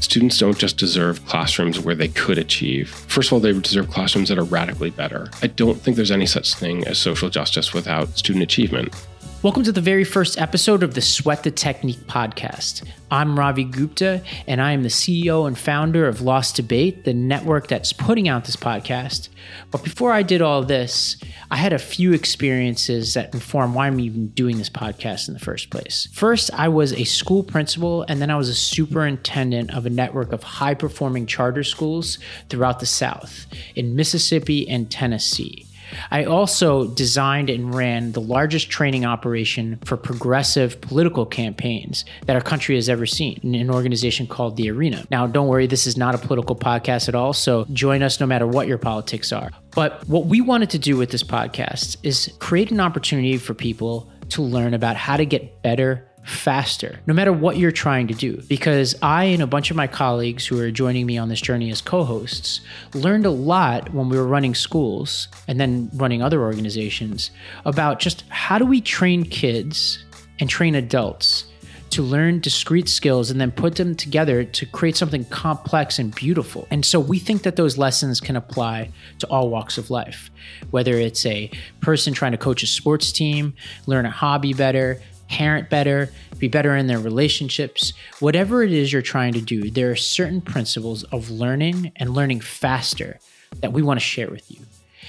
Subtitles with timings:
[0.00, 2.90] Students don't just deserve classrooms where they could achieve.
[2.90, 5.28] First of all, they deserve classrooms that are radically better.
[5.42, 8.94] I don't think there's any such thing as social justice without student achievement.
[9.42, 12.88] Welcome to the very first episode of the Sweat the Technique podcast.
[13.10, 17.68] I'm Ravi Gupta, and I am the CEO and founder of Lost Debate, the network
[17.68, 19.28] that's putting out this podcast.
[19.70, 21.18] But before I did all this,
[21.50, 25.40] I had a few experiences that inform why I'm even doing this podcast in the
[25.40, 26.08] first place.
[26.12, 30.32] First, I was a school principal, and then I was a superintendent of a network
[30.32, 32.18] of high performing charter schools
[32.48, 33.46] throughout the South
[33.76, 35.66] in Mississippi and Tennessee.
[36.10, 42.42] I also designed and ran the largest training operation for progressive political campaigns that our
[42.42, 45.06] country has ever seen in an organization called The Arena.
[45.10, 48.26] Now, don't worry, this is not a political podcast at all, so join us no
[48.26, 49.50] matter what your politics are.
[49.74, 54.10] But what we wanted to do with this podcast is create an opportunity for people
[54.30, 58.42] to learn about how to get better faster, no matter what you're trying to do.
[58.48, 61.70] Because I and a bunch of my colleagues who are joining me on this journey
[61.70, 62.60] as co hosts
[62.94, 67.30] learned a lot when we were running schools and then running other organizations
[67.64, 70.04] about just how do we train kids
[70.40, 71.46] and train adults
[71.90, 76.66] to learn discrete skills and then put them together to create something complex and beautiful.
[76.70, 78.90] And so we think that those lessons can apply
[79.20, 80.30] to all walks of life,
[80.70, 83.54] whether it's a person trying to coach a sports team,
[83.86, 89.02] learn a hobby better, parent better, be better in their relationships, whatever it is you're
[89.02, 93.18] trying to do, there are certain principles of learning and learning faster
[93.60, 94.60] that we want to share with you.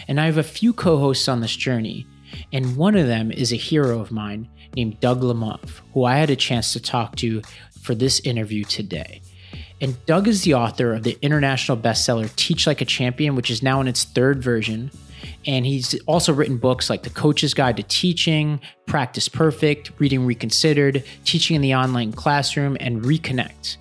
[0.08, 2.08] And I have a few co hosts on this journey,
[2.54, 6.30] and one of them is a hero of mine named Doug Lemov, who I had
[6.30, 7.42] a chance to talk to
[7.82, 9.22] for this interview today.
[9.80, 13.62] And Doug is the author of the international bestseller Teach Like a Champion, which is
[13.62, 14.92] now in its third version.
[15.46, 21.04] And he's also written books like The Coach's Guide to Teaching, Practice Perfect, Reading Reconsidered,
[21.26, 23.78] Teaching in the Online Classroom, and Reconnect.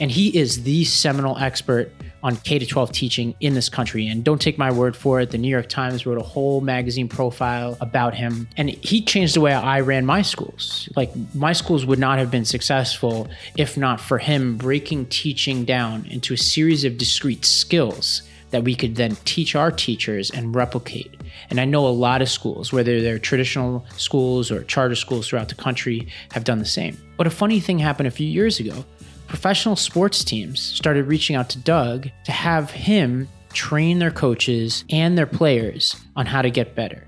[0.00, 1.92] And he is the seminal expert
[2.24, 4.08] on K 12 teaching in this country.
[4.08, 5.30] And don't take my word for it.
[5.30, 8.48] The New York Times wrote a whole magazine profile about him.
[8.56, 10.88] And he changed the way I ran my schools.
[10.96, 16.06] Like, my schools would not have been successful if not for him breaking teaching down
[16.06, 21.14] into a series of discrete skills that we could then teach our teachers and replicate.
[21.50, 25.48] And I know a lot of schools, whether they're traditional schools or charter schools throughout
[25.48, 26.96] the country, have done the same.
[27.16, 28.84] But a funny thing happened a few years ago.
[29.26, 35.16] Professional sports teams started reaching out to Doug to have him train their coaches and
[35.16, 37.06] their players on how to get better.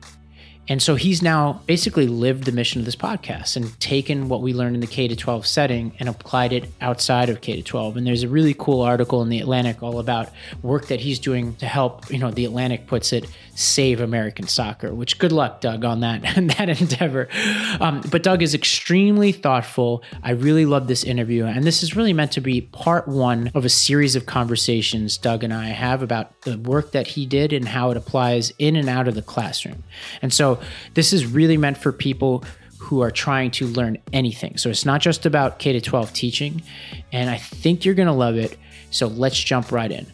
[0.68, 4.52] And so he's now basically lived the mission of this podcast and taken what we
[4.52, 7.96] learned in the K to 12 setting and applied it outside of K to 12.
[7.96, 10.30] And there's a really cool article in the Atlantic all about
[10.62, 13.26] work that he's doing to help, you know, the Atlantic puts it,
[13.56, 16.22] save American soccer, which good luck, Doug, on that,
[16.58, 17.28] that endeavor.
[17.80, 20.02] Um, but Doug is extremely thoughtful.
[20.22, 21.44] I really love this interview.
[21.46, 25.42] And this is really meant to be part one of a series of conversations Doug
[25.42, 28.88] and I have about the work that he did and how it applies in and
[28.88, 29.82] out of the classroom.
[30.20, 30.60] And so
[30.94, 32.44] this is really meant for people
[32.78, 34.58] who are trying to learn anything.
[34.58, 36.62] So it's not just about K to 12 teaching,
[37.10, 38.56] and I think you're going to love it.
[38.90, 40.06] So let's jump right in.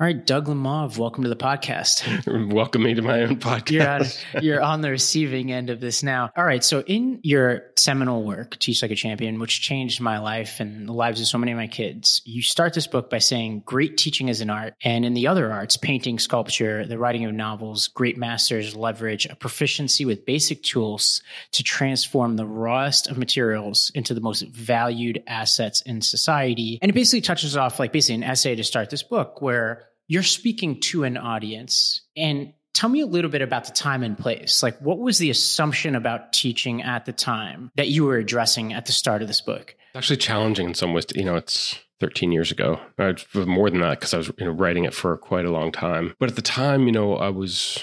[0.00, 2.52] All right, Doug Lemov, welcome to the podcast.
[2.54, 4.22] welcome me to my own podcast.
[4.34, 6.30] You're, you're on the receiving end of this now.
[6.36, 10.60] All right, so in your seminal work, Teach Like a Champion, which changed my life
[10.60, 13.64] and the lives of so many of my kids, you start this book by saying
[13.66, 14.74] great teaching is an art.
[14.84, 19.34] And in the other arts, painting, sculpture, the writing of novels, great masters leverage a
[19.34, 25.80] proficiency with basic tools to transform the rawest of materials into the most valued assets
[25.80, 26.78] in society.
[26.80, 30.22] And it basically touches off like basically an essay to start this book where you're
[30.22, 32.00] speaking to an audience.
[32.16, 34.62] And tell me a little bit about the time and place.
[34.62, 38.86] Like what was the assumption about teaching at the time that you were addressing at
[38.86, 39.74] the start of this book?
[39.90, 41.06] It's actually challenging in some ways.
[41.14, 42.80] You know it's 13 years ago.
[42.98, 45.72] Uh, more than that because i was you know writing it for quite a long
[45.72, 46.14] time.
[46.18, 47.82] But at the time you know i was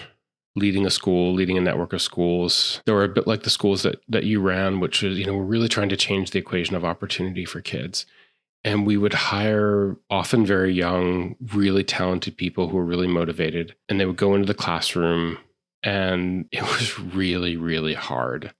[0.55, 2.81] leading a school, leading a network of schools.
[2.85, 5.35] They were a bit like the schools that that you ran, which is, you know,
[5.35, 8.05] we're really trying to change the equation of opportunity for kids
[8.65, 13.75] and we would hire often very young, really talented people who were really motivated.
[13.87, 15.37] And they would go into the classroom,
[15.83, 18.53] and it was really, really hard.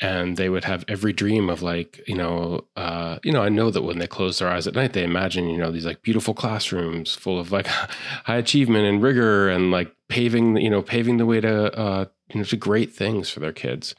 [0.00, 3.70] And they would have every dream of like, you know, uh, you know, I know
[3.70, 6.34] that when they close their eyes at night, they imagine, you know, these like beautiful
[6.34, 7.66] classrooms full of like
[8.24, 12.40] high achievement and rigor and like paving, you know, paving the way to, uh, you
[12.40, 13.96] know, to great things for their kids.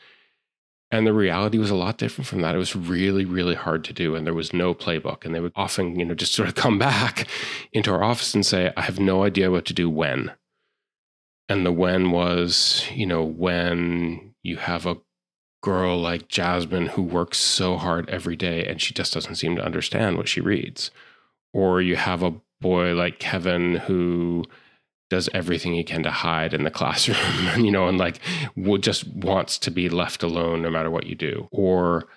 [0.91, 2.55] And the reality was a lot different from that.
[2.55, 4.15] It was really, really hard to do.
[4.15, 5.25] And there was no playbook.
[5.25, 7.27] And they would often, you know, just sort of come back
[7.73, 10.31] into our office and say, I have no idea what to do when.
[11.49, 14.97] And the when was, you know, when you have a
[15.61, 19.65] girl like Jasmine who works so hard every day and she just doesn't seem to
[19.65, 20.91] understand what she reads.
[21.53, 24.45] Or you have a boy like Kevin who
[25.09, 27.17] does everything he can to hide in the classroom,
[27.65, 28.19] you know, and like
[28.79, 31.47] just wants to be left alone no matter what you do.
[31.51, 32.07] Or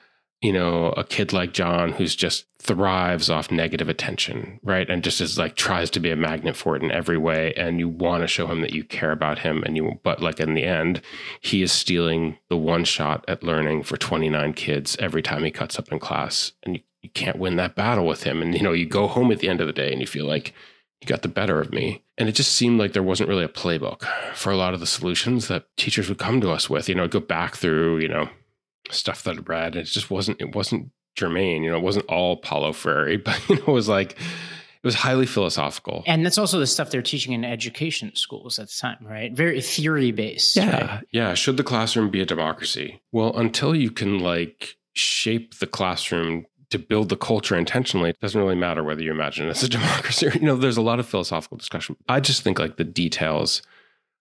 [0.40, 4.88] you know, a kid like John who's just thrives off negative attention, right?
[4.88, 7.52] And just is like tries to be a magnet for it in every way.
[7.54, 9.64] And you want to show him that you care about him.
[9.64, 11.00] And you, but like in the end,
[11.40, 15.76] he is stealing the one shot at learning for 29 kids every time he cuts
[15.76, 16.52] up in class.
[16.62, 18.40] And you, you can't win that battle with him.
[18.40, 20.26] And, you know, you go home at the end of the day and you feel
[20.26, 20.54] like,
[21.00, 22.02] you got the better of me.
[22.16, 24.02] And it just seemed like there wasn't really a playbook
[24.34, 26.88] for a lot of the solutions that teachers would come to us with.
[26.88, 28.28] You know, go back through, you know,
[28.90, 29.76] stuff that I read.
[29.76, 31.62] And It just wasn't it wasn't germane.
[31.62, 34.96] You know, it wasn't all Paulo Freire, but you know, it was like it was
[34.96, 36.02] highly philosophical.
[36.06, 39.32] And that's also the stuff they're teaching in education schools at the time, right?
[39.32, 40.56] Very theory based.
[40.56, 40.94] Yeah.
[40.96, 41.04] Right?
[41.12, 41.34] Yeah.
[41.34, 43.00] Should the classroom be a democracy?
[43.12, 48.40] Well, until you can like shape the classroom to build the culture intentionally, it doesn't
[48.40, 51.00] really matter whether you imagine it as a democracy or, you know, there's a lot
[51.00, 51.96] of philosophical discussion.
[52.08, 53.62] I just think like the details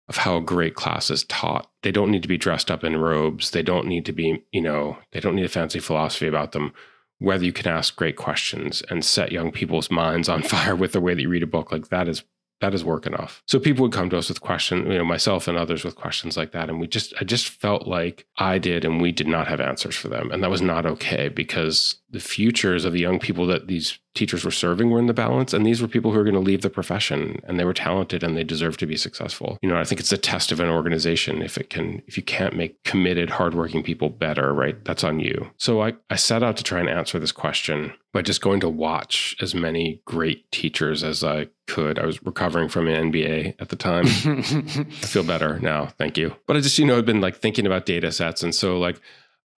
[0.08, 1.70] of how a great class is taught.
[1.84, 3.52] They don't need to be dressed up in robes.
[3.52, 6.74] They don't need to be, you know, they don't need a fancy philosophy about them.
[7.20, 11.02] Whether you can ask great questions and set young people's minds on fire with the
[11.02, 12.24] way that you read a book, like that is
[12.60, 13.44] that is work enough.
[13.48, 16.38] So people would come to us with questions, you know, myself and others with questions
[16.38, 16.70] like that.
[16.70, 19.96] And we just, I just felt like I did and we did not have answers
[19.96, 20.32] for them.
[20.32, 24.44] And that was not okay because the futures of the young people that these teachers
[24.44, 25.54] were serving were in the balance.
[25.54, 28.24] And these were people who are going to leave the profession and they were talented
[28.24, 29.60] and they deserve to be successful.
[29.62, 31.44] You know, I think it's a test of an organization.
[31.44, 34.84] If it can, if you can't make committed, hardworking people better, right?
[34.86, 35.52] That's on you.
[35.58, 38.70] So I, I set out to try and answer this question by just going to
[38.70, 42.00] watch as many great teachers as I could.
[42.00, 44.06] I was recovering from an MBA at the time.
[44.06, 45.88] I feel better now.
[45.98, 46.36] Thank you.
[46.48, 48.42] But I just, you know, I've been like thinking about data sets.
[48.42, 49.00] And so like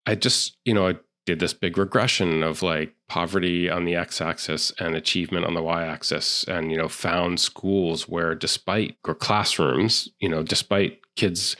[0.07, 0.97] I just, you know, I
[1.29, 6.43] did this big regression of like poverty on the x-axis and achievement on the y-axis
[6.45, 11.55] and you know found schools where despite or classrooms you know despite kids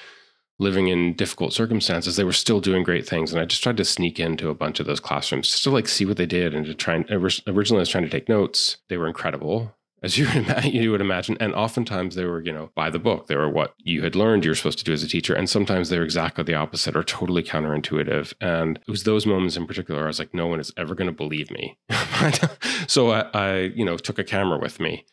[0.59, 3.85] living in difficult circumstances they were still doing great things and i just tried to
[3.85, 6.65] sneak into a bunch of those classrooms just to like see what they did and
[6.65, 10.27] to try and originally i was trying to take notes they were incredible as you
[10.35, 11.37] would, you would imagine.
[11.41, 13.27] And oftentimes they were, you know, by the book.
[13.27, 15.35] They were what you had learned you were supposed to do as a teacher.
[15.35, 18.35] And sometimes they're exactly the opposite or totally counterintuitive.
[18.41, 21.11] And it was those moments in particular, I was like, no one is ever going
[21.11, 21.79] to believe me.
[22.87, 25.05] so I, I, you know, took a camera with me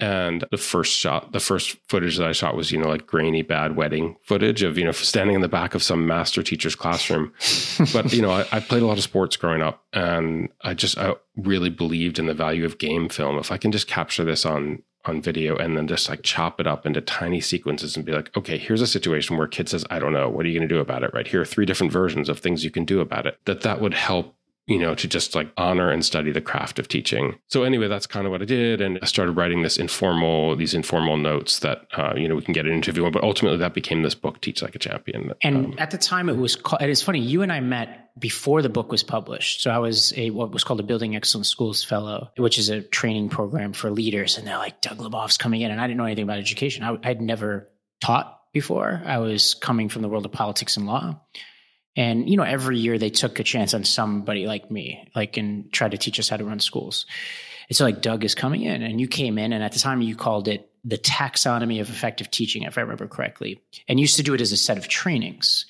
[0.00, 3.42] and the first shot, the first footage that I shot was, you know, like grainy,
[3.42, 7.32] bad wedding footage of, you know, standing in the back of some master teacher's classroom.
[7.92, 10.98] but, you know, I, I, played a lot of sports growing up and I just,
[10.98, 13.38] I really believed in the value of game film.
[13.38, 16.66] If I can just capture this on, on video and then just like chop it
[16.66, 19.84] up into tiny sequences and be like, okay, here's a situation where a kid says,
[19.90, 21.12] I don't know, what are you going to do about it?
[21.14, 23.38] Right here are three different versions of things you can do about it.
[23.44, 24.34] That that would help
[24.66, 27.38] you know, to just like honor and study the craft of teaching.
[27.48, 30.74] So anyway, that's kind of what I did, and I started writing this informal, these
[30.74, 33.12] informal notes that uh, you know we can get into if you want.
[33.14, 35.32] But ultimately, that became this book, Teach Like a Champion.
[35.42, 37.20] And um, at the time, it was called, it is funny.
[37.20, 39.62] You and I met before the book was published.
[39.62, 42.80] So I was a what was called a Building Excellent Schools Fellow, which is a
[42.80, 44.38] training program for leaders.
[44.38, 46.84] And they're like, Doug Lemov's coming in, and I didn't know anything about education.
[46.84, 47.70] I, I'd never
[48.00, 49.02] taught before.
[49.04, 51.20] I was coming from the world of politics and law.
[51.96, 55.72] And, you know, every year they took a chance on somebody like me, like, and
[55.72, 57.06] tried to teach us how to run schools.
[57.68, 60.02] It's so like Doug is coming in and you came in and at the time
[60.02, 64.22] you called it the taxonomy of effective teaching, if I remember correctly, and used to
[64.22, 65.64] do it as a set of trainings.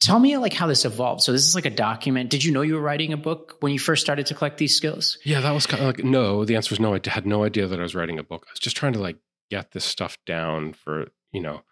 [0.00, 1.22] Tell me like how this evolved.
[1.22, 2.30] So this is like a document.
[2.30, 4.74] Did you know you were writing a book when you first started to collect these
[4.74, 5.18] skills?
[5.24, 6.94] Yeah, that was kind of like, no, the answer was no.
[6.94, 8.46] I had no idea that I was writing a book.
[8.48, 9.18] I was just trying to like
[9.50, 11.62] get this stuff down for, you know,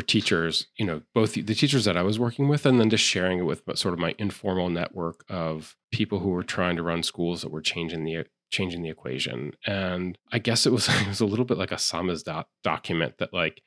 [0.00, 3.04] for teachers, you know, both the teachers that I was working with and then just
[3.04, 7.02] sharing it with sort of my informal network of people who were trying to run
[7.02, 9.52] schools that were changing the changing the equation.
[9.66, 13.34] And I guess it was it was a little bit like a samizdat document that
[13.34, 13.62] like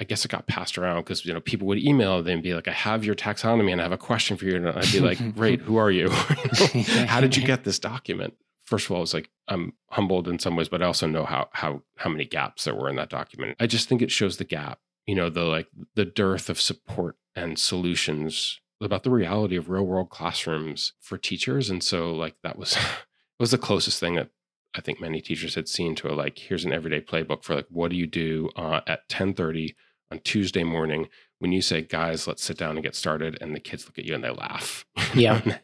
[0.00, 2.54] I guess it got passed around because you know people would email them and be
[2.54, 5.00] like, "I have your taxonomy and I have a question for you," and I'd be
[5.00, 6.10] like, "Great, who are you?
[7.06, 10.40] how did you get this document?" First of all, I was like I'm humbled in
[10.40, 13.10] some ways, but I also know how how how many gaps there were in that
[13.10, 13.56] document.
[13.60, 17.16] I just think it shows the gap you know the like the dearth of support
[17.34, 21.68] and solutions about the reality of real world classrooms for teachers.
[21.68, 24.30] And so like that was it was the closest thing that
[24.76, 27.66] i think many teachers had seen to a like here's an everyday playbook for like
[27.70, 29.74] what do you do uh, at 10.30
[30.12, 33.60] on tuesday morning when you say guys let's sit down and get started and the
[33.60, 34.84] kids look at you and they laugh.
[35.14, 35.58] Yeah.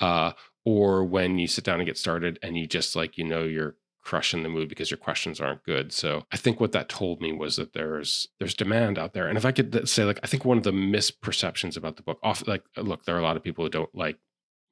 [0.00, 0.32] Uh,
[0.64, 3.76] or when you sit down and get started and you just like you know you're
[4.08, 5.92] crushing the mood because your questions aren't good.
[5.92, 9.28] So I think what that told me was that there's there's demand out there.
[9.28, 12.18] And if I could say like I think one of the misperceptions about the book,
[12.22, 14.16] off like look, there are a lot of people who don't like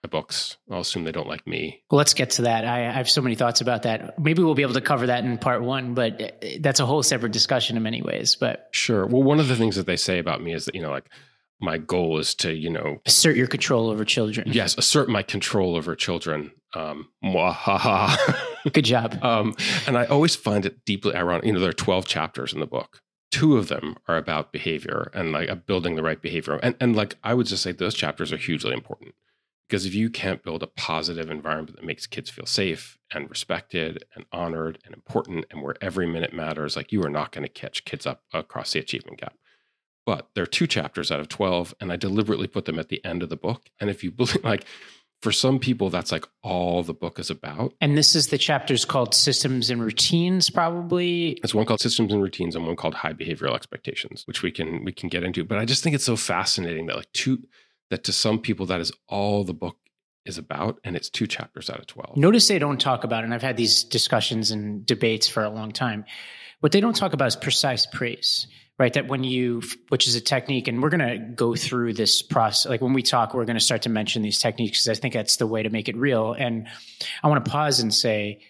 [0.02, 0.56] my books.
[0.70, 1.82] I'll assume they don't like me.
[1.90, 2.64] Well, let's get to that.
[2.64, 4.18] I, I have so many thoughts about that.
[4.18, 7.02] Maybe we'll be able to cover that in part one, but uh, that's a whole
[7.02, 8.36] separate discussion in many ways.
[8.36, 9.04] But sure.
[9.04, 11.10] Well, one of the things that they say about me is that you know like
[11.60, 14.50] my goal is to you know assert your control over children.
[14.50, 16.52] Yes, assert my control over children.
[16.74, 17.10] Um,
[18.72, 19.22] Good job.
[19.22, 19.54] um,
[19.86, 21.44] and I always find it deeply ironic.
[21.44, 23.00] You know, there are twelve chapters in the book.
[23.30, 26.58] Two of them are about behavior and like building the right behavior.
[26.62, 29.14] And and like I would just say those chapters are hugely important
[29.68, 34.04] because if you can't build a positive environment that makes kids feel safe and respected
[34.14, 37.48] and honored and important and where every minute matters, like you are not going to
[37.52, 39.34] catch kids up across the achievement gap.
[40.04, 43.04] But there are two chapters out of 12, and I deliberately put them at the
[43.04, 43.70] end of the book.
[43.80, 44.64] And if you believe, like,
[45.26, 47.74] for some people, that's like all the book is about.
[47.80, 51.30] And this is the chapters called Systems and Routines, probably.
[51.42, 54.84] it's one called Systems and Routines and one called High Behavioral Expectations, which we can
[54.84, 55.42] we can get into.
[55.44, 57.42] But I just think it's so fascinating that like two
[57.90, 59.78] that to some people that is all the book
[60.24, 63.32] is about and it's two chapters out of 12 notice they don't talk about and
[63.32, 66.04] i've had these discussions and debates for a long time
[66.58, 70.20] what they don't talk about is precise praise right that when you which is a
[70.20, 73.58] technique and we're going to go through this process like when we talk we're going
[73.58, 75.96] to start to mention these techniques because i think that's the way to make it
[75.96, 76.32] real.
[76.32, 76.68] And
[77.22, 78.40] i want to pause and say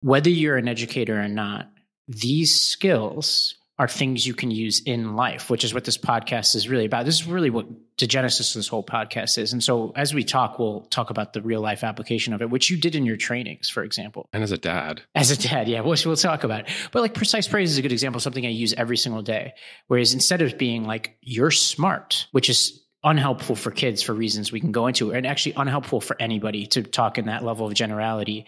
[0.00, 1.70] whether you're an educator or not
[2.08, 6.66] these skills are things you can use in life, which is what this podcast is
[6.66, 7.04] really about.
[7.04, 7.66] This is really what
[7.98, 9.52] the genesis of this whole podcast is.
[9.52, 12.70] And so as we talk, we'll talk about the real life application of it, which
[12.70, 14.28] you did in your trainings, for example.
[14.32, 15.02] And as a dad.
[15.14, 16.68] As a dad, yeah, we'll, we'll talk about it.
[16.90, 19.52] But like precise praise is a good example, something I use every single day.
[19.88, 24.60] Whereas instead of being like, you're smart, which is unhelpful for kids for reasons we
[24.60, 28.46] can go into, and actually unhelpful for anybody to talk in that level of generality,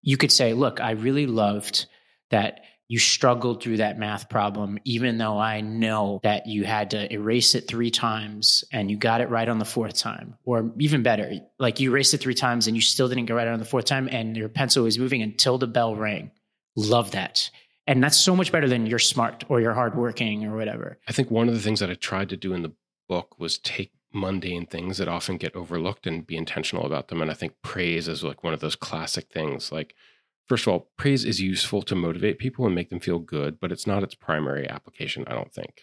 [0.00, 1.86] you could say, look, I really loved
[2.30, 7.12] that you struggled through that math problem, even though I know that you had to
[7.12, 10.36] erase it three times and you got it right on the fourth time.
[10.44, 13.48] Or even better, like you erased it three times and you still didn't get right
[13.48, 16.30] on the fourth time and your pencil was moving until the bell rang.
[16.76, 17.50] Love that.
[17.88, 20.98] And that's so much better than you're smart or you're hardworking or whatever.
[21.08, 22.72] I think one of the things that I tried to do in the
[23.08, 27.20] book was take mundane things that often get overlooked and be intentional about them.
[27.20, 29.70] And I think praise is like one of those classic things.
[29.70, 29.94] Like,
[30.48, 33.72] First of all, praise is useful to motivate people and make them feel good, but
[33.72, 35.82] it's not its primary application, I don't think.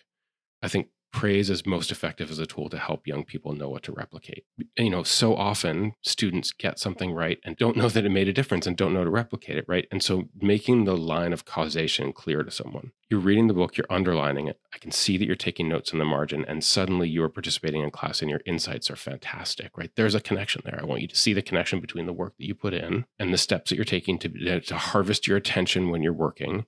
[0.62, 3.84] I think praise is most effective as a tool to help young people know what
[3.84, 4.46] to replicate.
[4.78, 8.34] You know, so often students get something right and don't know that it made a
[8.34, 9.88] difference and don't know to replicate it, right?
[9.92, 12.92] And so making the line of causation clear to someone.
[13.10, 14.60] You're reading the book, you're underlining it.
[14.74, 17.84] I can see that you're taking notes in the margin and suddenly you are participating
[17.84, 19.92] in class and your insights are fantastic, right?
[19.96, 20.80] There's a connection there.
[20.82, 23.32] I want you to see the connection between the work that you put in and
[23.32, 26.66] the steps that you're taking to, to harvest your attention when you're working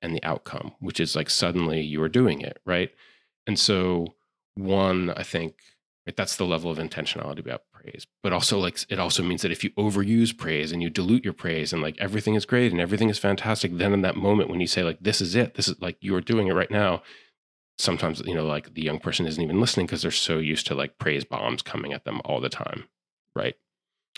[0.00, 2.90] and the outcome, which is like suddenly you are doing it, right?
[3.50, 4.14] And so,
[4.54, 5.56] one, I think
[6.06, 8.06] right, that's the level of intentionality about praise.
[8.22, 11.32] But also, like, it also means that if you overuse praise and you dilute your
[11.32, 14.60] praise and like everything is great and everything is fantastic, then in that moment when
[14.60, 17.02] you say, like, this is it, this is like you're doing it right now,
[17.76, 20.76] sometimes, you know, like the young person isn't even listening because they're so used to
[20.76, 22.84] like praise bombs coming at them all the time.
[23.34, 23.56] Right.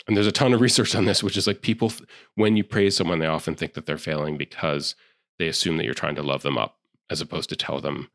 [0.07, 1.91] And there's a ton of research on this, which is like people,
[2.35, 4.93] when you praise someone, they often think that they're failing because
[5.39, 6.77] they assume that you're trying to love them up
[7.09, 8.11] as opposed to tell them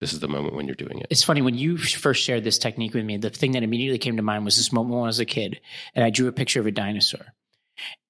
[0.00, 1.06] this is the moment when you're doing it.
[1.10, 4.16] It's funny when you first shared this technique with me, the thing that immediately came
[4.16, 5.60] to mind was this moment when I was a kid
[5.94, 7.26] and I drew a picture of a dinosaur.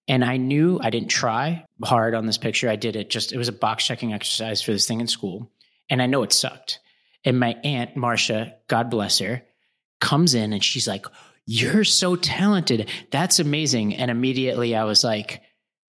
[0.06, 2.68] And I knew I didn't try hard on this picture.
[2.68, 5.50] I did it just, it was a box checking exercise for this thing in school.
[5.90, 6.80] And I know it sucked.
[7.24, 9.42] And my aunt, Marcia, God bless her,
[10.00, 11.06] comes in and she's like,
[11.46, 12.88] You're so talented.
[13.10, 13.96] That's amazing.
[13.96, 15.42] And immediately I was like,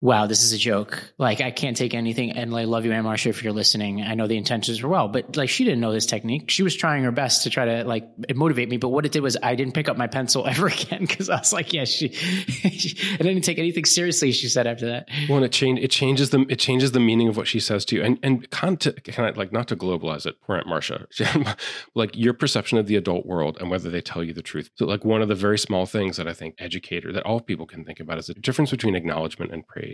[0.05, 1.03] wow, this is a joke.
[1.17, 2.33] Like, I can't take anything.
[2.33, 4.03] And I love you, Anne Marcia, if you're listening.
[4.03, 6.51] I know the intentions were well, but like, she didn't know this technique.
[6.51, 8.77] She was trying her best to try to like motivate me.
[8.77, 11.39] But what it did was I didn't pick up my pencil ever again because I
[11.39, 12.09] was like, yeah, she,
[12.65, 14.31] I didn't take anything seriously.
[14.33, 15.09] She said after that.
[15.27, 17.87] Well, and it change it changes the it changes the meaning of what she says
[17.87, 20.39] to you, and and kind of, like not to globalize it.
[20.43, 21.07] Poor Aunt Marcia,
[21.95, 24.71] like your perception of the adult world and whether they tell you the truth.
[24.75, 27.65] So, like one of the very small things that I think educator that all people
[27.65, 29.94] can think about is the difference between acknowledgement and praise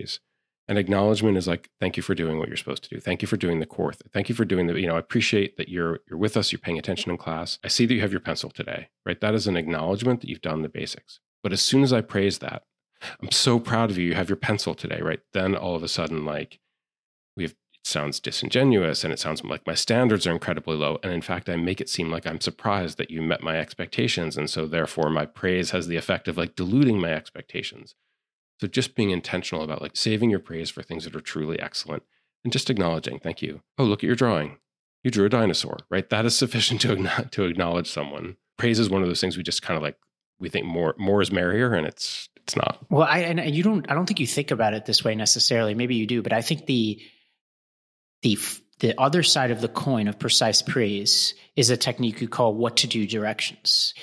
[0.69, 3.01] And acknowledgement is like, thank you for doing what you're supposed to do.
[3.01, 3.93] Thank you for doing the core.
[4.13, 6.61] Thank you for doing the, you know, I appreciate that you're you're with us, you're
[6.61, 7.59] paying attention in class.
[7.65, 9.21] I see that you have your pencil today, right?
[9.21, 11.19] That is an acknowledgement that you've done the basics.
[11.43, 12.63] But as soon as I praise that,
[13.21, 15.21] I'm so proud of you, you have your pencil today, right?
[15.33, 16.61] Then all of a sudden, like
[17.37, 20.99] we have it sounds disingenuous and it sounds like my standards are incredibly low.
[21.03, 24.37] And in fact, I make it seem like I'm surprised that you met my expectations.
[24.37, 27.95] And so therefore my praise has the effect of like diluting my expectations.
[28.61, 32.03] So just being intentional about like saving your praise for things that are truly excellent
[32.45, 33.63] and just acknowledging, thank you.
[33.79, 34.59] Oh, look at your drawing.
[35.03, 36.09] You drew a dinosaur, right?
[36.11, 38.37] That is sufficient to, to acknowledge someone.
[38.59, 39.97] Praise is one of those things we just kind of like,
[40.39, 42.79] we think more, more is merrier and it's, it's not.
[42.91, 45.75] Well, I, and you don't, I don't think you think about it this way necessarily.
[45.75, 47.01] Maybe you do, but I think the,
[48.21, 48.39] the,
[48.81, 52.79] the other side of the coin of precise praise is a technique you call what
[52.79, 53.95] to do directions.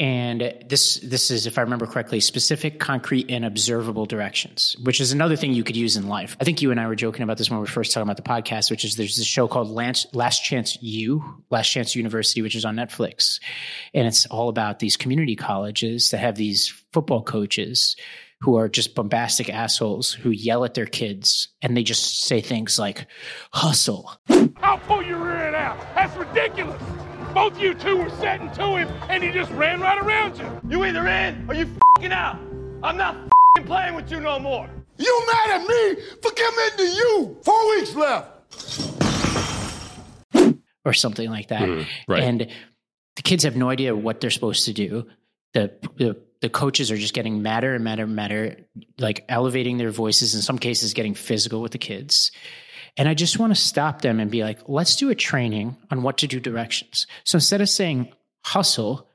[0.00, 5.12] And this this is, if I remember correctly, specific, concrete, and observable directions, which is
[5.12, 6.38] another thing you could use in life.
[6.40, 8.16] I think you and I were joking about this when we were first talking about
[8.16, 12.54] the podcast, which is there's this show called Last, Chance U, Last Chance University, which
[12.54, 13.40] is on Netflix,
[13.92, 17.94] and it's all about these community colleges that have these football coaches
[18.40, 22.78] who are just bombastic assholes who yell at their kids and they just say things
[22.78, 23.06] like
[23.52, 24.10] hustle.
[24.62, 25.78] I'll pull your end out.
[25.94, 26.82] That's ridiculous.
[27.34, 30.60] Both you two were setting to him, and he just ran right around you.
[30.68, 31.68] You either in or you
[31.98, 32.38] fing out.
[32.82, 33.16] I'm not
[33.56, 34.68] fing playing with you no more.
[34.98, 37.38] You mad at me for coming to you?
[37.42, 38.28] Four weeks left.
[40.84, 41.62] Or something like that.
[41.62, 42.22] Mm, right.
[42.22, 42.48] And
[43.16, 45.06] the kids have no idea what they're supposed to do.
[45.52, 48.56] The, the the coaches are just getting madder and madder and madder,
[48.98, 52.32] like elevating their voices, in some cases getting physical with the kids.
[52.96, 56.02] And I just want to stop them and be like, let's do a training on
[56.02, 57.06] what to do directions.
[57.24, 58.12] So instead of saying
[58.44, 59.08] hustle,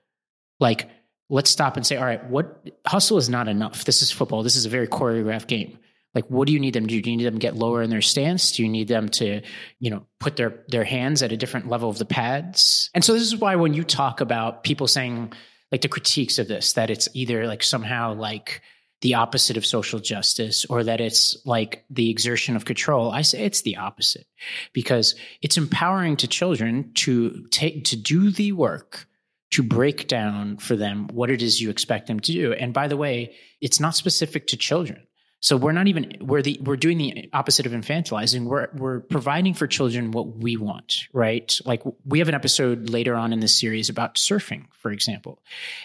[0.60, 0.90] like,
[1.30, 3.86] let's stop and say, all right, what hustle is not enough.
[3.86, 4.44] This is football.
[4.44, 5.80] This is a very choreographed game.
[6.14, 7.02] Like, what do you need them to do?
[7.02, 8.54] Do you need them to get lower in their stance?
[8.54, 9.42] Do you need them to,
[9.80, 12.90] you know, put their their hands at a different level of the pads?
[12.94, 15.34] And so this is why when you talk about people saying
[15.74, 18.62] like the critiques of this, that it's either like somehow like
[19.06, 23.46] the opposite of social justice or that it's like the exertion of control i say
[23.46, 24.26] it's the opposite
[24.74, 29.08] because it's empowering to children to take to do the work
[29.52, 32.88] to break down for them what it is you expect them to do and by
[32.88, 35.06] the way it's not specific to children
[35.40, 38.46] so we're not even we're the we're doing the opposite of infantilizing.
[38.46, 41.56] We're we're providing for children what we want, right?
[41.66, 45.38] Like we have an episode later on in this series about surfing, for example.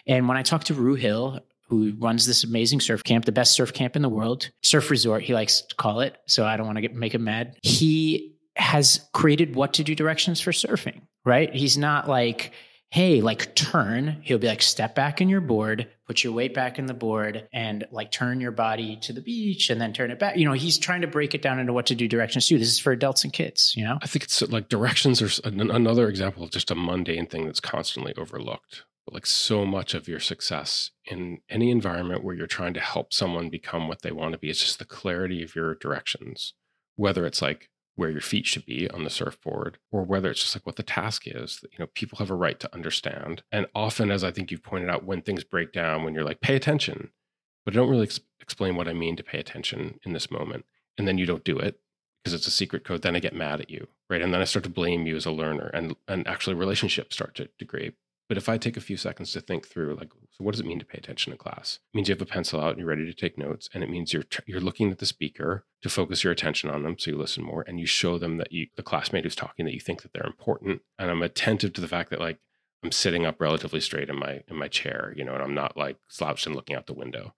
[0.07, 3.53] And when I talked to Rue Hill, who runs this amazing surf camp, the best
[3.55, 6.19] surf camp in the world, surf resort, he likes to call it.
[6.27, 7.57] So I don't want to get, make him mad.
[7.63, 11.55] He has created what to do directions for surfing, right?
[11.55, 12.53] He's not like,
[12.91, 14.21] hey, like turn.
[14.25, 17.49] He'll be like, step back in your board, put your weight back in the board,
[17.53, 20.37] and like turn your body to the beach and then turn it back.
[20.37, 22.59] You know, he's trying to break it down into what to do directions too.
[22.59, 23.99] This is for adults and kids, you know?
[24.03, 28.13] I think it's like directions are another example of just a mundane thing that's constantly
[28.19, 28.83] overlooked.
[29.13, 33.51] Like so much of your success in any environment where you're trying to help someone
[33.51, 36.55] become what they want to be, it's just the clarity of your directions,
[36.97, 37.71] whether it's like
[38.01, 40.83] where your feet should be on the surfboard or whether it's just like what the
[40.83, 43.43] task is you know people have a right to understand.
[43.53, 46.41] And often as i think you've pointed out when things break down when you're like
[46.41, 47.11] pay attention
[47.65, 50.65] but i don't really ex- explain what i mean to pay attention in this moment
[50.97, 51.81] and then you don't do it
[52.23, 54.23] because it's a secret code then i get mad at you right?
[54.23, 57.35] And then i start to blame you as a learner and and actually relationships start
[57.35, 57.93] to degrade
[58.31, 60.67] but if I take a few seconds to think through, like, so what does it
[60.67, 61.81] mean to pay attention in class?
[61.93, 63.91] It means you have a pencil out and you're ready to take notes, and it
[63.91, 67.19] means you're you're looking at the speaker to focus your attention on them, so you
[67.19, 70.03] listen more, and you show them that you, the classmate who's talking, that you think
[70.03, 70.83] that they're important.
[70.97, 72.39] And I'm attentive to the fact that like
[72.85, 75.77] I'm sitting up relatively straight in my in my chair, you know, and I'm not
[75.77, 77.35] like slouched and looking out the window.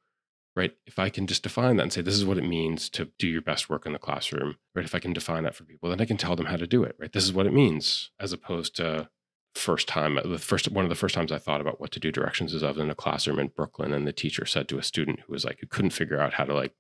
[0.55, 0.73] Right.
[0.87, 3.27] If I can just define that and say this is what it means to do
[3.27, 4.85] your best work in the classroom, right?
[4.85, 6.85] If I can define that for people, then I can tell them how to do
[6.85, 6.97] it.
[6.99, 7.11] Right.
[7.11, 9.09] This is what it means, as opposed to
[9.55, 12.11] first time the first one of the first times I thought about what to do
[12.11, 14.83] directions is I was in a classroom in Brooklyn and the teacher said to a
[14.83, 16.73] student who was like who couldn't figure out how to like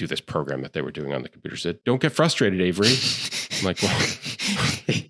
[0.00, 2.94] do this program that they were doing on the computer said, Don't get frustrated, Avery.
[3.58, 3.98] I'm like, well,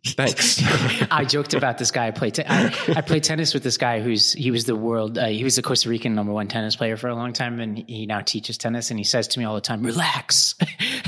[0.05, 0.61] thanks.
[1.11, 2.09] I joked about this guy.
[2.09, 5.17] I played, te- I, I, played tennis with this guy who's, he was the world,
[5.17, 7.61] uh, he was the Costa Rican number one tennis player for a long time.
[7.61, 8.91] And he now teaches tennis.
[8.91, 10.57] And he says to me all the time, relax.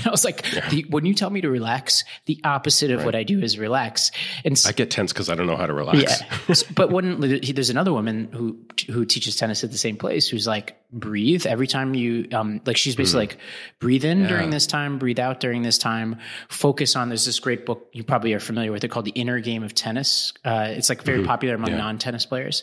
[0.06, 0.68] I was like, yeah.
[0.68, 3.06] the, when you tell me to relax, the opposite of right.
[3.06, 4.10] what I do is relax.
[4.44, 6.20] And I get tense because I don't know how to relax.
[6.20, 6.54] Yeah.
[6.74, 8.58] but when there's another woman who,
[8.92, 12.76] who teaches tennis at the same place who's like, breathe every time you, um, like
[12.76, 13.30] she's basically mm.
[13.30, 13.38] like,
[13.78, 14.28] breathe in yeah.
[14.28, 16.16] during this time, breathe out during this time,
[16.48, 19.40] focus on, there's this great book you probably are familiar with it called The Inner
[19.40, 20.34] Game of Tennis.
[20.44, 21.28] Uh, it's like very mm-hmm.
[21.28, 21.78] popular among yeah.
[21.78, 22.62] non tennis players.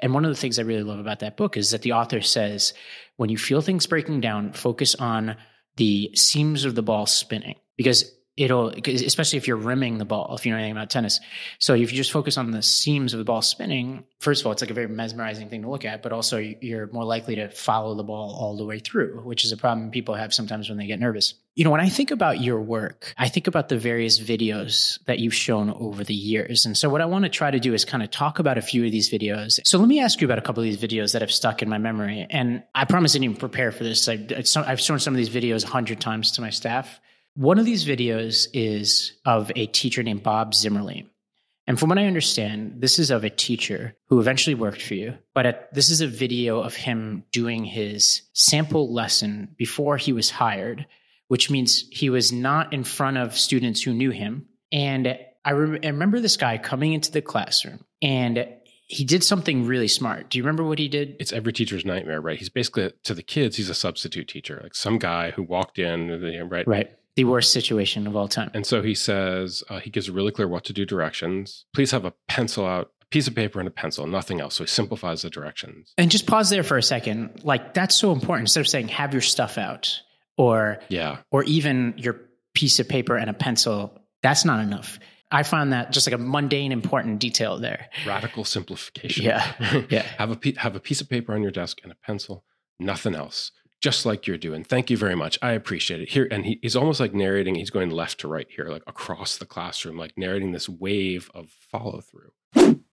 [0.00, 2.20] And one of the things I really love about that book is that the author
[2.20, 2.74] says,
[3.16, 5.36] when you feel things breaking down, focus on
[5.78, 7.56] the seams of the ball spinning.
[7.76, 11.20] Because it'll, especially if you're rimming the ball, if you know anything about tennis.
[11.58, 14.52] So if you just focus on the seams of the ball spinning, first of all,
[14.52, 17.50] it's like a very mesmerizing thing to look at, but also you're more likely to
[17.50, 20.78] follow the ball all the way through, which is a problem people have sometimes when
[20.78, 21.34] they get nervous.
[21.56, 25.18] You know, when I think about your work, I think about the various videos that
[25.18, 26.66] you've shown over the years.
[26.66, 28.62] And so what I want to try to do is kind of talk about a
[28.62, 29.58] few of these videos.
[29.66, 31.68] So let me ask you about a couple of these videos that have stuck in
[31.68, 32.24] my memory.
[32.30, 34.08] And I promise I didn't even prepare for this.
[34.08, 37.00] I've shown some of these videos a hundred times to my staff.
[37.34, 41.06] One of these videos is of a teacher named Bob Zimmerli.
[41.68, 45.14] And from what I understand, this is of a teacher who eventually worked for you.
[45.34, 50.30] But at, this is a video of him doing his sample lesson before he was
[50.30, 50.86] hired,
[51.28, 54.46] which means he was not in front of students who knew him.
[54.72, 58.48] And I, re- I remember this guy coming into the classroom and
[58.86, 60.30] he did something really smart.
[60.30, 61.16] Do you remember what he did?
[61.20, 62.38] It's every teacher's nightmare, right?
[62.38, 66.48] He's basically to the kids, he's a substitute teacher, like some guy who walked in,
[66.48, 66.66] right?
[66.66, 68.48] Right the worst situation of all time.
[68.54, 71.66] And so he says, uh, he gives really clear what to do directions.
[71.74, 74.54] Please have a pencil out, a piece of paper and a pencil, nothing else.
[74.54, 75.92] So he simplifies the directions.
[75.98, 77.40] And just pause there for a second.
[77.42, 78.44] Like that's so important.
[78.44, 80.00] Instead of saying have your stuff out
[80.36, 82.20] or yeah, or even your
[82.54, 85.00] piece of paper and a pencil, that's not enough.
[85.28, 87.88] I found that just like a mundane, important detail there.
[88.06, 89.24] Radical simplification.
[89.24, 90.02] Yeah, yeah.
[90.18, 92.44] have a have a piece of paper on your desk and a pencil,
[92.78, 94.64] nothing else just like you're doing.
[94.64, 95.38] Thank you very much.
[95.40, 96.10] I appreciate it.
[96.10, 99.36] Here, and he, he's almost like narrating, he's going left to right here, like across
[99.36, 102.32] the classroom, like narrating this wave of follow through.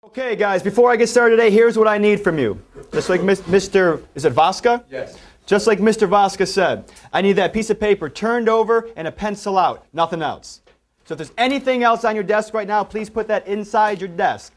[0.04, 2.62] Okay, guys, before I get started today, here's what I need from you.
[2.94, 4.04] Just like Mr.
[4.14, 4.84] Is it Vaska?
[4.90, 5.18] Yes.
[5.46, 6.08] Just like Mr.
[6.08, 10.22] Vaska said, I need that piece of paper turned over and a pencil out, nothing
[10.22, 10.62] else.
[11.06, 14.08] So if there's anything else on your desk right now, please put that inside your
[14.08, 14.54] desk.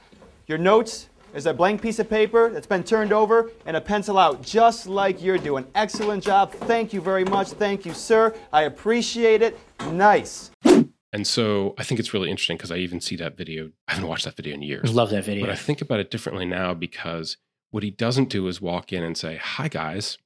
[0.46, 1.08] Your notes,
[1.38, 4.88] there's a blank piece of paper that's been turned over and a pencil out, just
[4.88, 5.64] like you're doing.
[5.76, 6.50] Excellent job.
[6.50, 7.50] Thank you very much.
[7.50, 8.34] Thank you, sir.
[8.52, 9.56] I appreciate it.
[9.92, 10.50] Nice.
[11.12, 13.70] And so I think it's really interesting because I even see that video.
[13.86, 14.92] I haven't watched that video in years.
[14.92, 15.46] Love that video.
[15.46, 17.36] But I think about it differently now because
[17.70, 20.18] what he doesn't do is walk in and say, Hi, guys,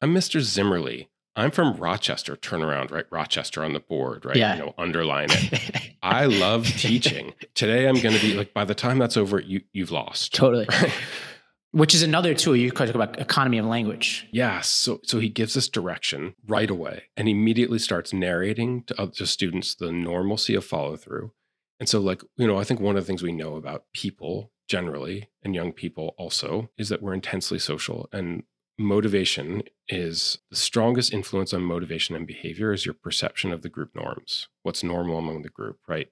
[0.00, 0.40] I'm Mr.
[0.40, 1.08] Zimmerli.
[1.36, 2.36] I'm from Rochester.
[2.36, 3.06] Turn around, right?
[3.10, 4.36] Rochester on the board, right?
[4.36, 4.54] Yeah.
[4.54, 5.94] You know, underline it.
[6.02, 7.34] I love teaching.
[7.54, 10.34] Today I'm going to be like, by the time that's over, you, you've lost.
[10.34, 10.68] Totally.
[11.72, 14.28] Which is another tool you could talk about economy of language.
[14.30, 14.60] Yeah.
[14.60, 19.74] So, so he gives us direction right away and immediately starts narrating to, to students
[19.74, 21.32] the normalcy of follow through.
[21.80, 24.52] And so, like, you know, I think one of the things we know about people
[24.68, 28.44] generally and young people also is that we're intensely social and
[28.78, 33.94] motivation is the strongest influence on motivation and behavior is your perception of the group
[33.94, 36.08] norms what's normal among the group right?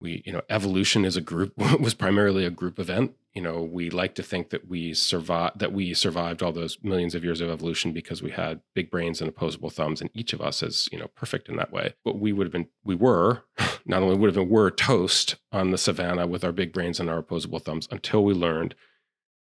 [0.00, 3.14] We you know evolution is a group was primarily a group event.
[3.34, 7.14] You know we like to think that we survived that we survived all those millions
[7.14, 10.40] of years of evolution because we had big brains and opposable thumbs and each of
[10.40, 11.94] us is you know perfect in that way.
[12.04, 13.44] But we would have been we were
[13.86, 17.08] not only would have been were toast on the savannah with our big brains and
[17.08, 18.74] our opposable thumbs until we learned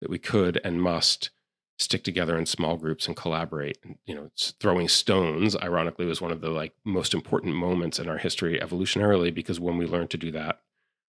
[0.00, 1.30] that we could and must
[1.78, 6.30] stick together in small groups and collaborate and you know throwing stones ironically was one
[6.30, 10.16] of the like most important moments in our history evolutionarily because when we learned to
[10.16, 10.60] do that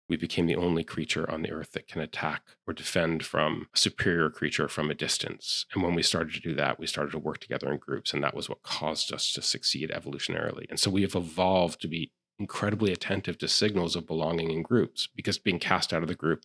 [0.08, 3.78] we became the only creature on the earth that can attack or defend from a
[3.78, 5.64] superior creature from a distance.
[5.72, 8.22] And when we started to do that we started to work together in groups and
[8.22, 10.66] that was what caused us to succeed evolutionarily.
[10.68, 15.08] And so we have evolved to be incredibly attentive to signals of belonging in groups
[15.14, 16.42] because being cast out of the group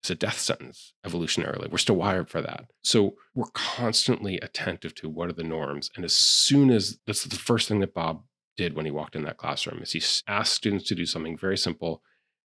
[0.00, 1.70] it's a death sentence evolutionarily.
[1.70, 2.66] We're still wired for that.
[2.82, 5.90] So we're constantly attentive to what are the norms.
[5.96, 8.22] And as soon as that's the first thing that Bob
[8.56, 11.56] did when he walked in that classroom is he asked students to do something very
[11.56, 12.02] simple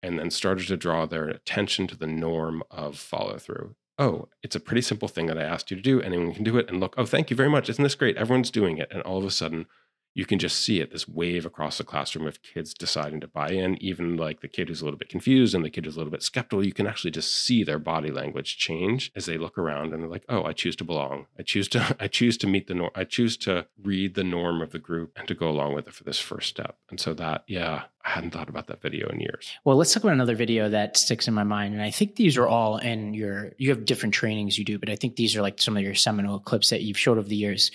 [0.02, 3.76] and then started to draw their attention to the norm of follow through.
[3.98, 6.00] Oh, it's a pretty simple thing that I asked you to do.
[6.00, 6.68] Anyone can do it.
[6.68, 7.68] And look, oh, thank you very much.
[7.68, 8.16] Isn't this great?
[8.16, 8.88] Everyone's doing it.
[8.90, 9.66] And all of a sudden,
[10.14, 13.50] you can just see it this wave across the classroom of kids deciding to buy
[13.50, 15.98] in even like the kid who's a little bit confused and the kid who's a
[15.98, 19.56] little bit skeptical you can actually just see their body language change as they look
[19.58, 22.46] around and they're like oh i choose to belong i choose to i choose to
[22.46, 25.48] meet the norm i choose to read the norm of the group and to go
[25.48, 28.66] along with it for this first step and so that yeah I hadn't thought about
[28.66, 29.52] that video in years.
[29.64, 31.74] Well, let's talk about another video that sticks in my mind.
[31.74, 34.90] And I think these are all in your, you have different trainings you do, but
[34.90, 37.36] I think these are like some of your seminal clips that you've showed over the
[37.36, 37.70] years.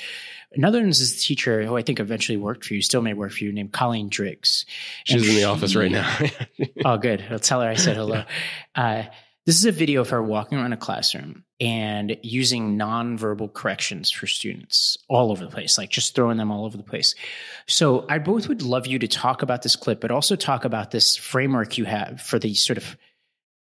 [0.54, 3.32] Another one is this teacher who I think eventually worked for you, still may work
[3.32, 4.66] for you, named Colleen Driggs.
[5.04, 6.18] She's and in the office right now.
[6.86, 7.24] oh, good.
[7.30, 8.24] I'll tell her I said hello.
[8.74, 9.04] Uh,
[9.46, 14.28] this is a video of her walking around a classroom and using nonverbal corrections for
[14.28, 17.16] students all over the place, like just throwing them all over the place.
[17.66, 20.92] So I both would love you to talk about this clip, but also talk about
[20.92, 22.98] this framework you have for the sort of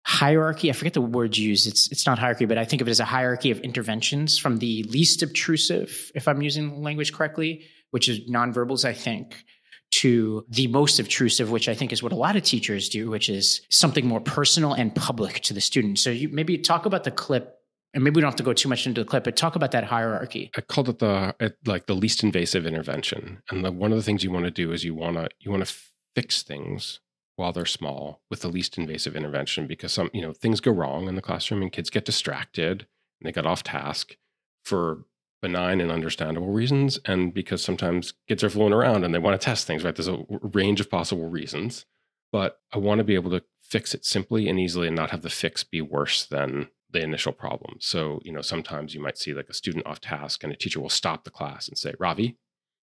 [0.05, 0.71] hierarchy.
[0.71, 1.67] I forget the words used.
[1.67, 4.59] It's it's not hierarchy, but I think of it as a hierarchy of interventions from
[4.59, 9.45] the least obtrusive, if I'm using language correctly, which is nonverbals, I think,
[9.93, 13.29] to the most obtrusive, which I think is what a lot of teachers do, which
[13.29, 15.99] is something more personal and public to the student.
[15.99, 17.55] So you maybe talk about the clip
[17.95, 19.71] and maybe we don't have to go too much into the clip, but talk about
[19.71, 20.51] that hierarchy.
[20.57, 23.43] I called it the like the least invasive intervention.
[23.51, 25.51] And the, one of the things you want to do is you want to you
[25.51, 25.75] want to
[26.15, 27.01] fix things
[27.37, 31.09] while they're small with the least invasive intervention because some you know things go wrong
[31.09, 32.87] in the classroom and kids get distracted
[33.21, 34.17] and they get off task
[34.65, 35.05] for
[35.43, 39.45] benign and understandable reasons and because sometimes kids are fooling around and they want to
[39.45, 39.95] test things right?
[39.95, 41.85] There's a range of possible reasons
[42.33, 45.23] but i want to be able to fix it simply and easily and not have
[45.23, 47.77] the fix be worse than the initial problem.
[47.81, 50.81] So you know sometimes you might see like a student off task and a teacher
[50.81, 52.37] will stop the class and say ravi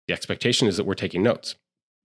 [0.07, 1.55] the expectation is that we're taking notes.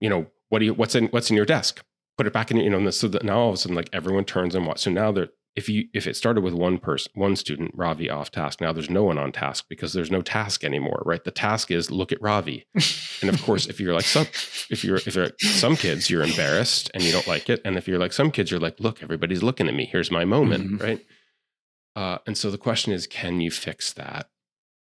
[0.00, 1.84] You know what do you what's in what's in your desk
[2.18, 4.24] put it back in you know so that now all of a sudden like everyone
[4.24, 7.36] turns and what so now they're if you if it started with one person one
[7.36, 11.02] student ravi off task now there's no one on task because there's no task anymore
[11.04, 11.24] right?
[11.24, 12.64] The task is look at ravi.
[13.20, 14.26] And of course if you're like some
[14.70, 17.60] if you're if you're some kids you're embarrassed and you don't like it.
[17.66, 19.84] And if you're like some kids you're like look everybody's looking at me.
[19.84, 20.82] Here's my moment Mhm.
[20.82, 21.06] right?
[21.94, 24.28] Uh, and so the question is can you fix that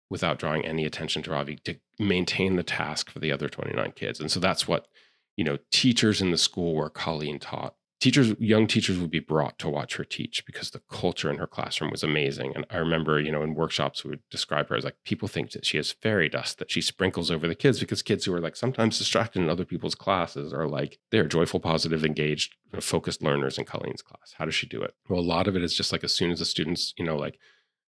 [0.09, 4.19] without drawing any attention to ravi to maintain the task for the other 29 kids?
[4.19, 4.87] And so that's what
[5.35, 9.57] you know teachers in the school where colleen taught teachers young teachers would be brought
[9.57, 12.53] to watch her teach because the culture in her classroom was amazing.
[12.55, 15.51] And i remember you know in workshops we would describe her as like people think
[15.51, 18.41] that she has fairy dust that she sprinkles over the kids because kids who are
[18.41, 23.57] like sometimes distracted in other people's classes are like they're joyful positive engaged focused learners
[23.57, 24.35] in colleen's class.
[24.37, 24.93] How does she do it?
[25.09, 27.15] Well a lot of it is just like as soon as the students you know
[27.15, 27.39] like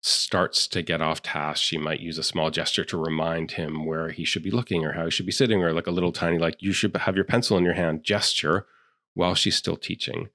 [0.03, 4.11] starts to get off task, she might use a small gesture to remind him where
[4.11, 6.39] he should be looking or how he should be sitting, or like a little tiny,
[6.39, 8.67] like, you should have your pencil in your hand gesture
[9.15, 10.29] while she's still teaching,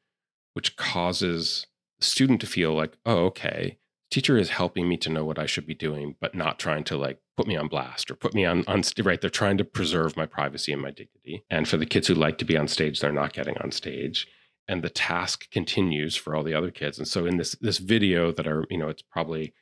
[0.54, 1.66] which causes
[2.00, 3.78] the student to feel like, oh, okay,
[4.12, 6.98] teacher is helping me to know what I should be doing, but not trying to
[6.98, 9.20] like put me on blast or put me on, on right.
[9.20, 11.44] They're trying to preserve my privacy and my dignity.
[11.50, 14.28] And for the kids who like to be on stage, they're not getting on stage
[14.68, 16.98] and the task continues for all the other kids.
[16.98, 19.54] And so in this this video that are, you know, it's probably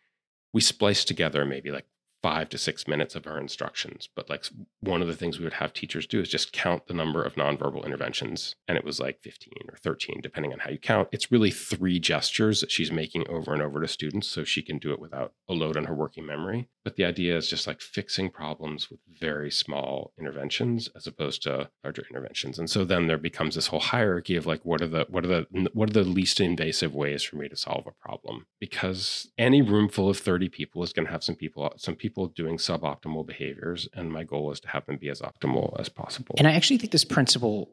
[0.54, 1.86] we spliced together maybe like
[2.24, 4.08] five to six minutes of our instructions.
[4.16, 4.46] But like
[4.80, 7.36] one of the things we would have teachers do is just count the number of
[7.36, 8.56] nonverbal interventions.
[8.66, 11.10] And it was like 15 or 13, depending on how you count.
[11.12, 14.80] It's really three gestures that she's making over and over to students so she can
[14.80, 16.70] do it without a load on her working memory.
[16.86, 21.70] But the idea is just like fixing problems with very small interventions as opposed to
[21.84, 22.58] larger interventions.
[22.58, 25.28] And so then there becomes this whole hierarchy of like what are the what are
[25.28, 28.48] the what are the least invasive ways for me to solve a problem?
[28.60, 32.13] Because any room full of 30 people is going to have some people some people
[32.36, 36.36] doing suboptimal behaviors and my goal is to have them be as optimal as possible.
[36.38, 37.70] And I actually think this principle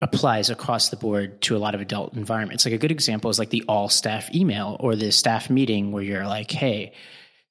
[0.00, 2.64] applies across the board to a lot of adult environments.
[2.64, 6.02] Like a good example is like the all staff email or the staff meeting where
[6.02, 6.92] you're like, hey,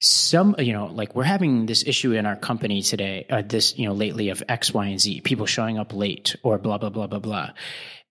[0.00, 3.86] some, you know, like we're having this issue in our company today, uh, this, you
[3.86, 7.06] know, lately of X, Y, and Z, people showing up late or blah, blah, blah,
[7.06, 7.50] blah, blah.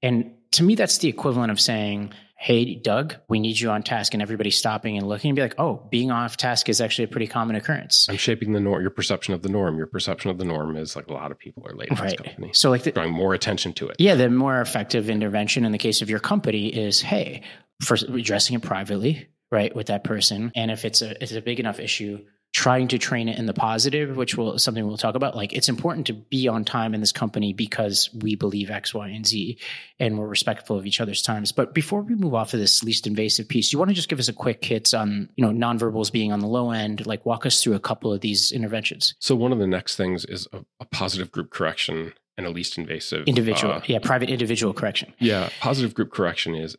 [0.04, 4.14] And to me, that's the equivalent of saying, Hey, Doug, we need you on task,
[4.14, 7.08] and everybody stopping and looking and be like, Oh, being off task is actually a
[7.08, 8.08] pretty common occurrence.
[8.10, 9.76] I'm shaping the norm, your perception of the norm.
[9.78, 12.02] Your perception of the norm is like a lot of people are late in this
[12.04, 12.18] Right.
[12.24, 12.52] company.
[12.54, 13.96] So, like, the, Drawing more attention to it.
[14.00, 17.42] Yeah, the more effective intervention in the case of your company is, hey,
[17.82, 21.60] first addressing it privately, right, with that person, and if it's a it's a big
[21.60, 22.20] enough issue,
[22.58, 25.36] trying to train it in the positive, which will something we'll talk about.
[25.36, 29.10] Like it's important to be on time in this company because we believe X, Y,
[29.10, 29.60] and Z,
[30.00, 31.52] and we're respectful of each other's times.
[31.52, 34.18] But before we move off of this least invasive piece, you want to just give
[34.18, 37.46] us a quick hits on you know nonverbals being on the low end, like walk
[37.46, 39.14] us through a couple of these interventions.
[39.20, 42.80] So one of the next things is a, a positive group correction and a least
[42.80, 45.14] invasive Individual, uh, yeah, private individual correction.
[45.20, 46.76] Yeah, positive group correction is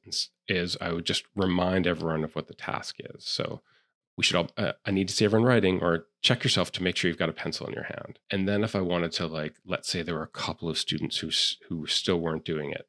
[0.49, 3.25] is I would just remind everyone of what the task is.
[3.25, 3.61] So
[4.19, 6.97] we should all uh, I need to see everyone writing or check yourself to make
[6.97, 8.19] sure you've got a pencil in your hand.
[8.31, 11.19] And then if I wanted to like let's say there were a couple of students
[11.19, 11.31] who
[11.69, 12.89] who still weren't doing it,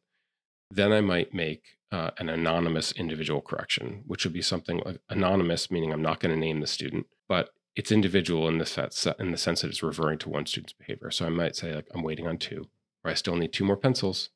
[0.72, 5.72] then I might make uh, an anonymous individual correction, which would be something like anonymous,
[5.72, 9.32] meaning I'm not going to name the student, but it's individual in the sense in
[9.32, 11.12] the sense that it's referring to one student's behavior.
[11.12, 12.66] So I might say like I'm waiting on two,
[13.04, 14.32] or I still need two more pencils.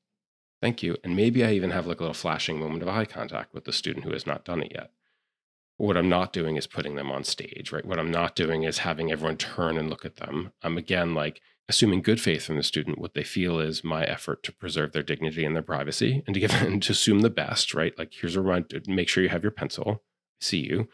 [0.62, 0.96] Thank you.
[1.04, 3.74] And maybe I even have like a little flashing moment of eye contact with the
[3.74, 4.92] student who has not done it yet.
[5.78, 7.86] What I'm not doing is putting them on stage, right?
[7.86, 10.52] What I'm not doing is having everyone turn and look at them.
[10.62, 13.00] I'm again like assuming good faith from the student.
[13.00, 16.40] What they feel is my effort to preserve their dignity and their privacy and to
[16.40, 17.98] give and to assume the best, right?
[17.98, 20.04] Like here's a reminder, make sure you have your pencil.
[20.40, 20.90] See you,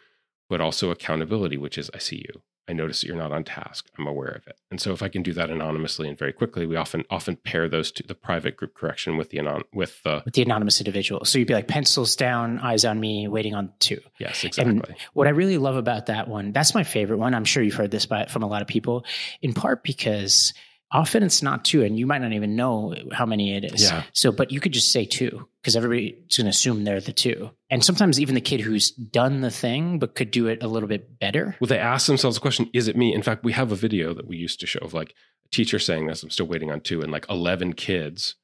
[0.48, 2.42] but also accountability, which is I see you.
[2.70, 3.90] I notice that you're not on task.
[3.98, 4.56] I'm aware of it.
[4.70, 7.68] And so if I can do that anonymously and very quickly, we often often pair
[7.68, 11.26] those two, the private group correction with the anon with the with the anonymous individual.
[11.26, 14.00] So you'd be like pencils down, eyes on me, waiting on two.
[14.20, 14.96] yes, And exactly.
[15.14, 17.34] what I really love about that one, that's my favorite one.
[17.34, 19.04] I'm sure you've heard this by, from a lot of people,
[19.42, 20.54] in part because
[20.92, 23.84] Often it's not two, and you might not even know how many it is.
[23.84, 24.04] Yeah.
[24.14, 27.52] So, but you could just say two because everybody's going to assume they're the two.
[27.70, 30.90] And sometimes even the kid who's done the thing but could do it a little
[30.90, 31.56] bit better.
[31.60, 33.14] Well, they ask themselves the question, is it me?
[33.14, 35.14] In fact, we have a video that we used to show of like
[35.46, 38.36] a teacher saying this, I'm still waiting on two, and like 11 kids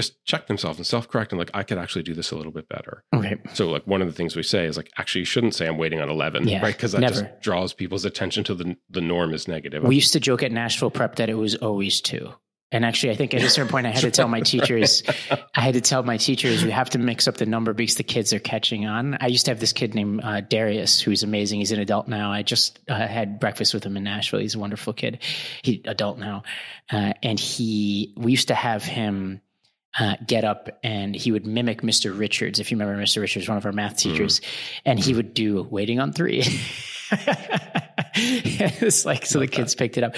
[0.00, 2.52] just check themselves and self correct and like, I could actually do this a little
[2.52, 3.04] bit better.
[3.12, 3.38] Right.
[3.54, 5.78] So, like, one of the things we say is like, actually, you shouldn't say I'm
[5.78, 6.74] waiting on 11, Yeah, right?
[6.74, 7.20] Because that never.
[7.22, 9.82] just draws people's attention to the, the norm is negative.
[9.82, 12.32] We used to joke at Nashville Prep that it was always two.
[12.72, 15.60] And actually, I think at a certain point, I had to tell my teachers, I
[15.60, 18.32] had to tell my teachers, we have to mix up the number because the kids
[18.32, 19.18] are catching on.
[19.20, 21.58] I used to have this kid named uh, Darius, who's amazing.
[21.58, 22.30] He's an adult now.
[22.30, 24.38] I just uh, had breakfast with him in Nashville.
[24.38, 25.18] He's a wonderful kid.
[25.64, 26.44] He adult now,
[26.92, 28.14] uh, and he.
[28.16, 29.40] We used to have him.
[29.98, 32.16] Uh, get up and he would mimic Mr.
[32.16, 32.60] Richards.
[32.60, 33.20] If you remember Mr.
[33.20, 34.40] Richards, one of our math teachers,
[34.84, 36.44] and he would do waiting on three.
[38.14, 40.14] it's like, so the kids picked it up.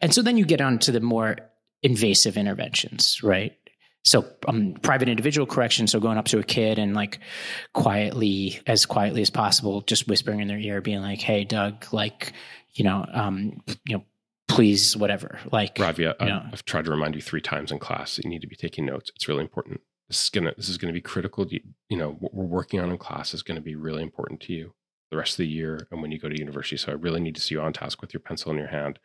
[0.00, 1.38] And so then you get on to the more
[1.82, 3.56] invasive interventions, right?
[4.04, 5.88] So, um, private individual correction.
[5.88, 7.18] So going up to a kid and like
[7.72, 12.32] quietly, as quietly as possible, just whispering in their ear, being like, "Hey, Doug, like,
[12.74, 14.04] you know, um, you know,
[14.48, 16.42] please, whatever." Like, Ravia, I- know.
[16.52, 18.86] I've tried to remind you three times in class that you need to be taking
[18.86, 19.10] notes.
[19.14, 19.80] It's really important.
[20.08, 21.46] This is gonna this is gonna be critical.
[21.48, 24.40] You, you know what we're working on in class is going to be really important
[24.42, 24.74] to you
[25.10, 26.76] the rest of the year and when you go to university.
[26.76, 28.98] So I really need to see you on task with your pencil in your hand.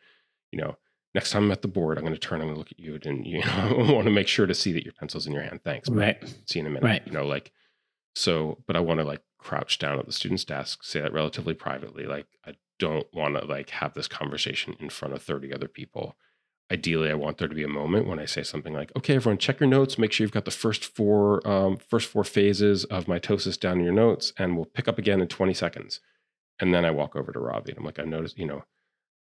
[0.50, 0.76] You know,
[1.14, 2.40] next time I'm at the board, I'm going to turn.
[2.40, 3.46] I'm to look at you, and you know,
[3.88, 5.60] I want to make sure to see that your pencil's in your hand.
[5.64, 5.88] Thanks.
[5.88, 6.84] right, See you in a minute.
[6.84, 7.02] Right.
[7.06, 7.52] You know, like
[8.14, 8.58] so.
[8.66, 12.04] But I want to like crouch down at the student's desk, say that relatively privately.
[12.04, 16.16] Like I don't want to like have this conversation in front of 30 other people.
[16.72, 19.36] Ideally i want there to be a moment when i say something like okay everyone
[19.36, 23.04] check your notes make sure you've got the first four um, first four phases of
[23.04, 26.00] mitosis down in your notes and we'll pick up again in 20 seconds.
[26.58, 28.64] And then i walk over to ravi and i'm like i noticed you know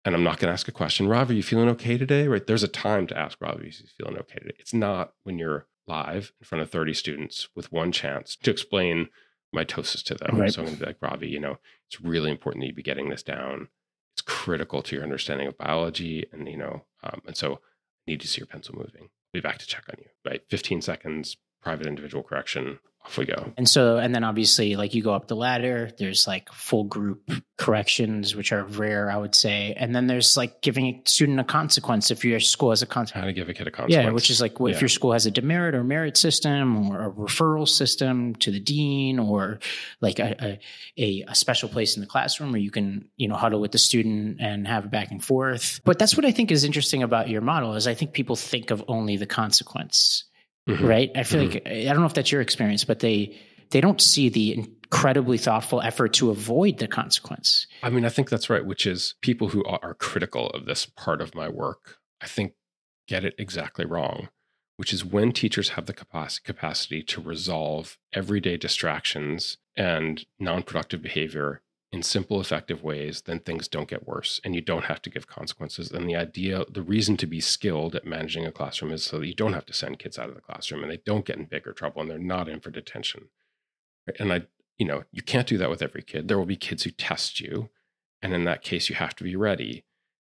[0.06, 2.28] and i'm not going to ask a question ravi are you feeling okay today?
[2.28, 2.46] Right?
[2.46, 4.58] There's a time to ask ravi if he's feeling okay today.
[4.60, 9.10] It's not when you're live in front of 30 students with one chance to explain
[9.54, 10.38] mitosis to them.
[10.38, 10.52] Right.
[10.52, 12.84] so i'm going to be like ravi you know it's really important that you be
[12.84, 13.68] getting this down.
[14.16, 18.22] It's critical to your understanding of biology and you know um, and so I need
[18.22, 19.10] to see your pencil moving.
[19.32, 20.10] Be back to check on you.
[20.26, 20.42] Right?
[20.50, 25.04] 15 seconds private individual correction off we go And so, and then obviously, like you
[25.04, 29.74] go up the ladder, there's like full group corrections, which are rare, I would say.
[29.78, 33.22] And then there's like giving a student a consequence if your school has a consequence.
[33.22, 34.82] how to give a kid a consequence Yeah, which is like what if Yeah.
[34.82, 39.20] your school has a demerit or merit system or a referral system to the dean
[39.20, 39.60] or
[40.02, 40.60] like a,
[40.98, 43.78] a, a special place in the classroom where you can, you know, huddle with the
[43.78, 45.82] student and have a back and forth.
[45.84, 48.72] But that's what I think is interesting about your model is I think people think
[48.72, 50.24] of only the consequence,
[50.68, 50.88] Mhm.
[50.88, 51.12] right?
[51.16, 53.38] I feel like I don't know if that's your experience, but they
[53.72, 57.66] they don't see the incredibly thoughtful effort to avoid the consequence.
[57.82, 61.22] I mean, I think that's right, which is people who are critical of this part
[61.22, 62.54] of my work, I think
[63.08, 64.30] get it exactly wrong,
[64.78, 71.02] which is when teachers have the capac- capacity to resolve everyday distractions and non productive
[71.02, 71.62] behavior
[71.94, 75.28] in simple, effective ways, then things don't get worse and you don't have to give
[75.28, 75.92] consequences.
[75.92, 79.28] And the idea, the reason to be skilled at managing a classroom is so that
[79.28, 81.46] you don't have to send kids out of the classroom and they don't get in
[81.46, 83.30] bigger trouble and they're not in for detention.
[84.18, 84.48] And I,
[84.80, 86.28] you know, you can't do that with every kid.
[86.28, 87.70] There will be kids who test you.
[88.24, 89.86] And in that case, you have to be ready.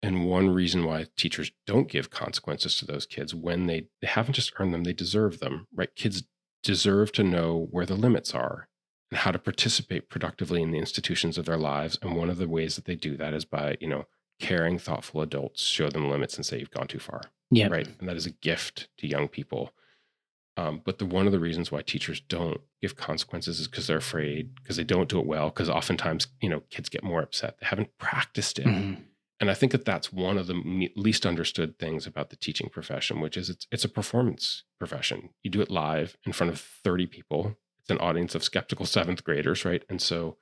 [0.01, 4.35] And one reason why teachers don't give consequences to those kids when they, they haven't
[4.35, 5.93] just earned them, they deserve them, right?
[5.97, 6.23] Kids
[6.63, 8.69] deserve to know where the limits are
[9.11, 11.99] and how to participate productively in the institutions of their lives.
[12.03, 14.07] And one of the ways that they do that is by, you know,
[14.41, 17.69] caring, thoughtful adults show them limits and say, you've gone too far Yeah.
[17.69, 17.89] right?
[17.99, 19.73] And that is a gift to young people.
[20.57, 23.97] Um, but the one of the reasons why teachers don't give consequences is because they're
[23.97, 25.51] afraid, because they don't do it well.
[25.51, 27.59] Because oftentimes, you know, kids get more upset.
[27.61, 29.05] They haven't practiced it, Mhm.
[29.39, 33.21] and I think that that's one of the least understood things about the teaching profession,
[33.21, 35.29] which is it's it's a performance profession.
[35.45, 37.57] You do it live in front of thirty people.
[37.89, 39.83] It's an audience of skeptical seventh graders, right?
[39.89, 40.37] And so,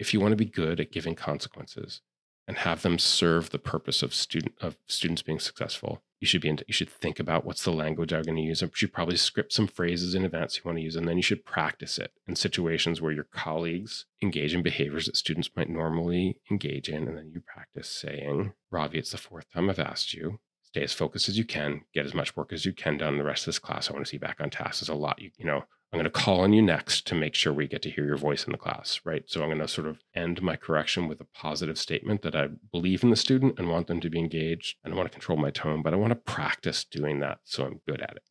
[0.00, 2.00] if you want to be good at giving consequences
[2.48, 6.48] and have them serve the purpose of student of students being successful, you should be
[6.48, 8.62] into, you should think about what's the language I'm going to use.
[8.62, 11.22] You should probably script some phrases in advance you want to use, and then you
[11.22, 16.40] should practice it in situations where your colleagues engage in behaviors that students might normally
[16.50, 20.40] engage in, and then you practice saying, "Ravi, it's the fourth time I've asked you."
[20.62, 21.82] Stay as focused as you can.
[21.94, 23.18] Get as much work as you can done.
[23.18, 24.80] The rest of this class, I want to see back on task.
[24.80, 25.64] There's a lot you, you know.
[25.92, 28.16] I'm going to call on you next to make sure we get to hear your
[28.16, 29.24] voice in the class, right?
[29.26, 32.48] So I'm going to sort of end my correction with a positive statement that I
[32.70, 34.76] believe in the student and want them to be engaged.
[34.82, 37.66] And I want to control my tone, but I want to practice doing that so
[37.66, 38.22] I'm good at it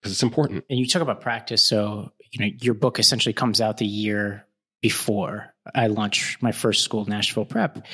[0.00, 0.64] because it's important.
[0.70, 1.62] And you talk about practice.
[1.62, 4.46] So, you know, your book essentially comes out the year
[4.80, 7.86] before I launched my first school, Nashville Prep.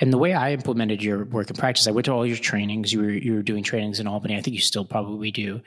[0.00, 2.92] And the way I implemented your work and practice, I went to all your trainings.
[2.92, 4.36] You were you were doing trainings in Albany.
[4.36, 5.60] I think you still probably do.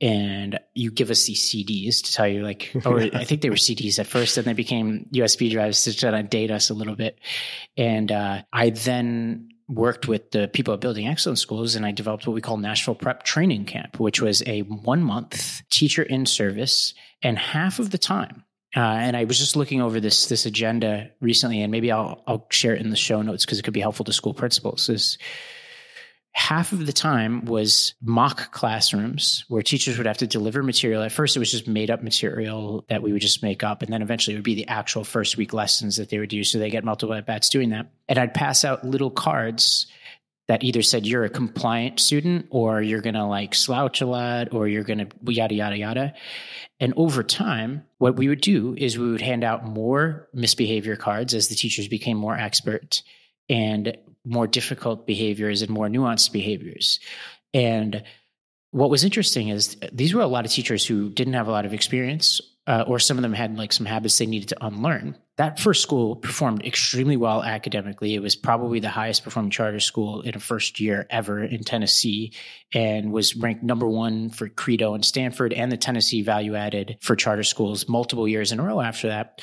[0.00, 3.56] And you give us these CDs to tell you like, or I think they were
[3.56, 6.96] CDs at first, and they became USB drives to try to date us a little
[6.96, 7.18] bit.
[7.76, 12.26] And uh, I then worked with the people at Building Excellent Schools and I developed
[12.26, 16.92] what we call Nashville Prep Training Camp, which was a one month teacher in service.
[17.22, 18.43] And half of the time,
[18.76, 22.46] uh, and I was just looking over this this agenda recently, and maybe I'll I'll
[22.50, 24.88] share it in the show notes because it could be helpful to school principals.
[24.88, 25.18] Is
[26.34, 31.02] half of the time was mock classrooms where teachers would have to deliver material.
[31.02, 33.82] At first, it was just made up material that we would just make up.
[33.82, 36.42] And then eventually it would be the actual first week lessons that they would do.
[36.42, 37.86] So they get multiple at bats doing that.
[38.08, 39.86] And I'd pass out little cards
[40.46, 44.52] that either said you're a compliant student or you're going to like slouch a lot
[44.52, 46.14] or you're going to yada, yada, yada.
[46.80, 51.32] And over time, what we would do is we would hand out more misbehavior cards
[51.34, 53.02] as the teachers became more expert
[53.48, 57.00] and more difficult behaviors and more nuanced behaviors.
[57.52, 58.02] And
[58.70, 61.64] what was interesting is these were a lot of teachers who didn't have a lot
[61.64, 65.16] of experience, uh, or some of them had like some habits they needed to unlearn.
[65.36, 68.14] That first school performed extremely well academically.
[68.14, 72.32] It was probably the highest performing charter school in a first year ever in Tennessee
[72.72, 77.16] and was ranked number one for Credo and Stanford and the Tennessee value added for
[77.16, 79.42] charter schools multiple years in a row after that.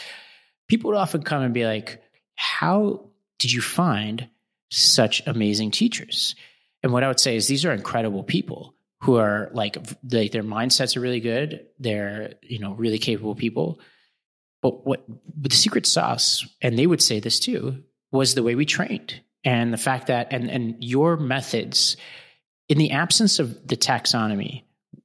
[0.69, 2.01] People would often come and be like,
[2.35, 4.29] How did you find
[4.69, 6.35] such amazing teachers?
[6.83, 10.43] And what I would say is these are incredible people who are like they, their
[10.43, 11.65] mindsets are really good.
[11.79, 13.79] They're you know really capable people.
[14.61, 18.55] But what but the secret sauce, and they would say this too, was the way
[18.55, 21.97] we trained and the fact that and and your methods
[22.69, 24.63] in the absence of the taxonomy,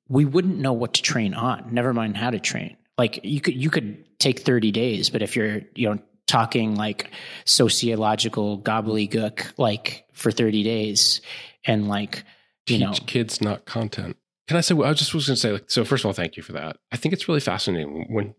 [0.09, 1.68] we wouldn't know what to train on.
[1.72, 2.76] Never mind how to train.
[2.98, 7.11] Like you could you could take 30 days, but if you're you know talking like
[7.44, 11.20] sociological gobbledygook like for 30 days
[11.64, 12.24] and like
[12.66, 14.16] you Teach know kids, not content.
[14.48, 14.74] Can I say?
[14.74, 16.52] I was just was going to say, like, so first of all, thank you for
[16.52, 16.76] that.
[16.92, 18.34] I think it's really fascinating when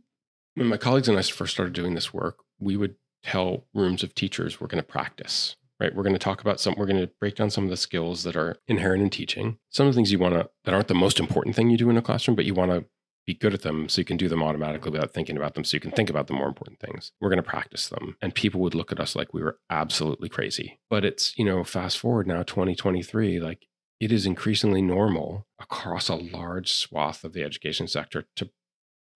[0.58, 4.16] when my colleagues and I first started doing this work, we would tell rooms of
[4.16, 5.56] teachers we're going to practice.
[5.80, 6.74] Right, we're going to talk about some.
[6.76, 9.60] We're going to break down some of the skills that are inherent in teaching.
[9.70, 11.92] Some of the things you want to that aren't the most important thing you do
[11.92, 12.86] in a classroom, but you want to
[13.28, 15.64] be good at them so you can do them automatically without thinking about them.
[15.64, 17.12] So you can think about the more important things.
[17.22, 20.30] We're going to practice them, and people would look at us like we were absolutely
[20.30, 20.80] crazy.
[20.90, 23.68] But it's you know, fast forward now, 2023, like
[24.00, 28.50] it is increasingly normal across a large swath of the education sector to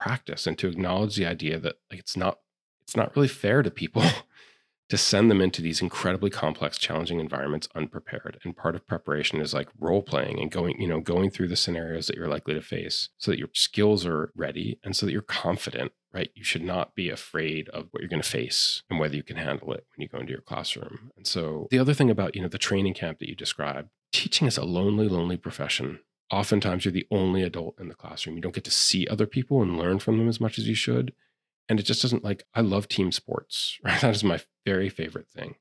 [0.02, 2.40] practice and to acknowledge the idea that like it's not
[2.82, 4.04] it's not really fair to people
[4.90, 8.38] to send them into these incredibly complex challenging environments unprepared.
[8.44, 11.56] And part of preparation is like role playing and going you know going through the
[11.56, 15.14] scenarios that you're likely to face so that your skills are ready and so that
[15.14, 16.30] you're confident right?
[16.36, 19.38] You should not be afraid of what you're going to face and whether you can
[19.38, 21.12] handle it when you go into your classroom.
[21.16, 24.46] And so the other thing about you know the training camp that you described teaching
[24.48, 26.00] is a lonely lonely profession
[26.32, 28.36] oftentimes you're the only adult in the classroom.
[28.36, 30.76] You don't get to see other people and learn from them as much as you
[30.76, 31.14] should.
[31.70, 34.02] And it just doesn't like i love team sports right?
[34.02, 35.56] That is my very favorite thing.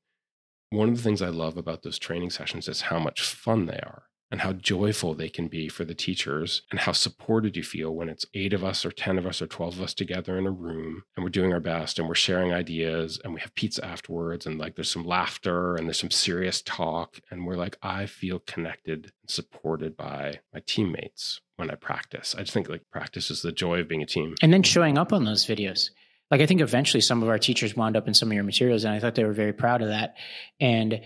[0.71, 3.79] One of the things i love about those training sessions is how much fun they
[3.79, 7.95] are and how joyful they can be for the teachers and how supported you feel
[7.95, 10.47] when it's eight of us or 10 of us or 12 of us together in
[10.47, 13.85] a room and we're doing our best and we're sharing ideas and we have pizza
[13.85, 18.07] afterwards and like there's some laughter and there's some serious talk and we're like i
[18.07, 22.35] feel connected and supported by my teammates when i practice.
[22.37, 24.35] I just think like practice is the joy of being a team.
[24.43, 25.91] And then showing up on those videos.
[26.31, 28.85] Like i think eventually some of our teachers wound up in some of your materials
[28.85, 30.14] and i thought they were very proud of that.
[30.61, 31.01] And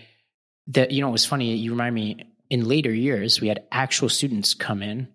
[0.67, 4.09] that you know it was funny you remind me in later years we had actual
[4.09, 5.07] students come in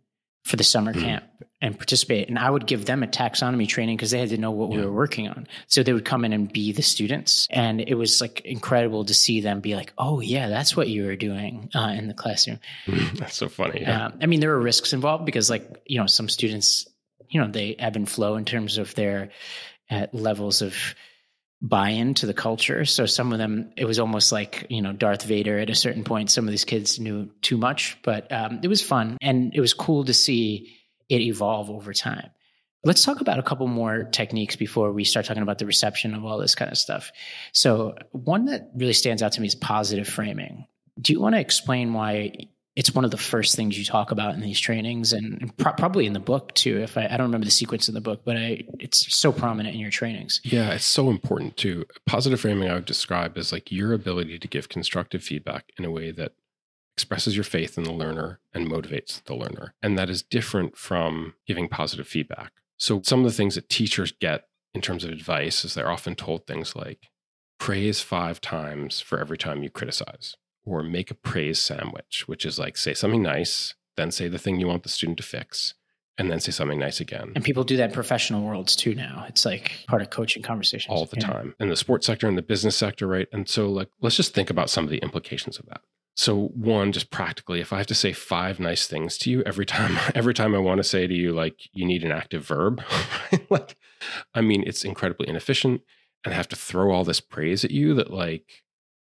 [0.45, 1.01] for the summer Mhm.
[1.03, 1.25] camp
[1.61, 2.29] and participate.
[2.29, 4.79] And i would give them a taxonomy training because they had to know what we
[4.79, 5.47] were working on.
[5.67, 7.47] So they would come in and be the students.
[7.51, 11.05] And it was like incredible to see them be like oh yeah that's what you
[11.05, 12.59] were doing uh, in the classroom.
[13.15, 14.07] That's so funny yeah.
[14.07, 16.89] uh, I mean, there are risks involved because, like, you know, some students,
[17.29, 19.29] you know, they ebb and flow in terms of their
[19.91, 20.75] uh, levels of
[21.63, 22.85] buy-in to the culture.
[22.85, 25.59] So some of them, it was almost like you know Darth Vader.
[25.59, 28.83] At a certain point, some of these kids knew too much, but um, it was
[28.83, 30.77] fun and it was cool to see
[31.09, 32.31] it evolve over time.
[32.83, 36.25] Let's talk about a couple more techniques before we start talking about the reception of
[36.25, 37.13] all this kind of stuff.
[37.53, 40.67] So one that really stands out to me is positive framing.
[40.99, 42.33] Do you want to explain why
[42.77, 46.07] it's one of the first things you talk about in these trainings and pro- probably
[46.07, 48.37] in the book too if I, I don't remember the sequence in the book but
[48.37, 51.87] I, it's so prominent in your trainings Yeah, it's so important too.
[52.07, 55.91] Positive framing I would describe as like your ability to give constructive feedback in a
[55.91, 56.33] way that
[56.97, 59.75] expresses your faith in the learner and motivates the learner.
[59.83, 62.53] And that is different from giving positive feedback.
[62.77, 64.45] So some of the things that teachers get
[64.75, 67.09] in terms of advice is they're often told things like
[67.59, 70.37] praise five times for every time you criticize,
[70.71, 74.61] or make a praise sandwich, which is like say something nice, then say the thing
[74.61, 75.75] you want the student to fix,
[76.19, 77.33] and then say something nice again.
[77.35, 79.25] And people do that in professional worlds too now.
[79.29, 80.91] It's like part of coaching conversations.
[80.93, 81.27] all the Yeah.
[81.27, 83.29] time in the sports sector and the business sector, right?
[83.33, 85.81] And so, like, let's just think about some of the implications of that.
[86.17, 89.65] So, one, just practically, if I have to say five nice things to you every
[89.65, 92.83] time, every time I want to say to you, like, you need an active verb,
[93.51, 93.77] like,
[94.35, 95.81] I mean, it's incredibly inefficient,
[96.25, 98.63] and I have to throw all this praise at you that, like,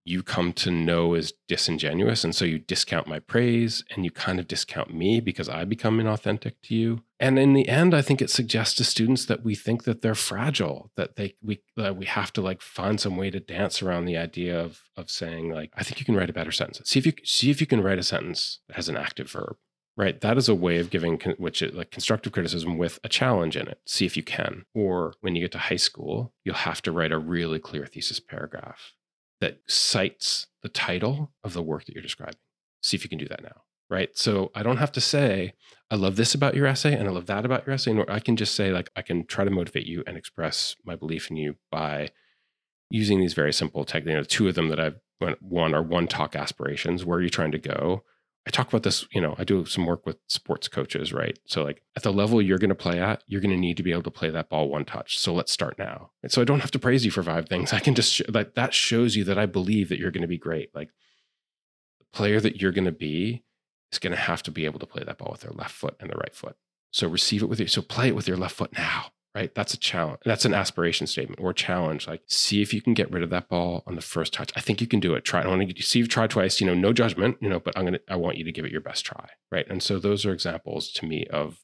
[0.05, 2.24] you come to know is disingenuous.
[2.24, 5.98] And so you discount my praise and you kind of discount me because I become
[5.98, 7.03] inauthentic to you.
[7.18, 10.14] And in the end, I think it suggests to students that we think that they're
[10.14, 14.07] fragile, that they we that we have to like find some way to dance around
[14.07, 16.88] the idea of of saying like, I think you can write a better sentence.
[16.88, 19.57] See if you see if you can write a sentence that has an active verb.
[19.96, 20.18] Right.
[20.22, 23.55] That is a way of giving con- which is like constructive criticism with a challenge
[23.55, 23.80] in it.
[23.84, 24.64] See if you can.
[24.74, 28.18] Or when you get to high school, you'll have to write a really clear thesis
[28.18, 28.94] paragraph
[29.41, 32.36] that cites the title of the work that you're describing.
[32.82, 33.62] See if you can do that now.
[33.88, 34.16] Right.
[34.16, 35.55] So I don't have to say,
[35.91, 37.93] I love this about your essay and I love that about your essay.
[37.93, 40.95] Nor I can just say, like, I can try to motivate you and express my
[40.95, 42.11] belief in you by
[42.88, 44.11] using these very simple techniques.
[44.11, 45.01] You know, two of them that I've
[45.41, 47.05] one are one talk aspirations.
[47.05, 48.05] Where are you trying to go?
[48.47, 51.38] I talk about this, you know, I do some work with sports coaches, right?
[51.47, 53.82] So, like at the level you're going to play at, you're going to need to
[53.82, 55.18] be able to play that ball one touch.
[55.18, 56.12] So, let's start now.
[56.22, 57.72] And so, I don't have to praise you for five things.
[57.72, 60.28] I can just, sh- like, that shows you that I believe that you're going to
[60.28, 60.74] be great.
[60.74, 60.91] Like,
[61.99, 63.45] the player that you're going to be
[63.93, 65.97] is going to have to be able to play that ball with their left foot
[66.01, 66.57] and the right foot.
[66.91, 69.55] So, receive it with your, so play it with your left foot now right?
[69.55, 70.20] That's a challenge.
[70.24, 72.07] That's an aspiration statement or a challenge.
[72.07, 74.53] Like, see if you can get rid of that ball on the first touch.
[74.57, 75.24] I think you can do it.
[75.24, 75.43] Try.
[75.43, 76.61] I want to see you try twice.
[76.61, 77.37] You know, no judgment.
[77.41, 78.01] You know, but I'm gonna.
[78.09, 79.66] I want you to give it your best try, right?
[79.68, 81.61] And so those are examples to me of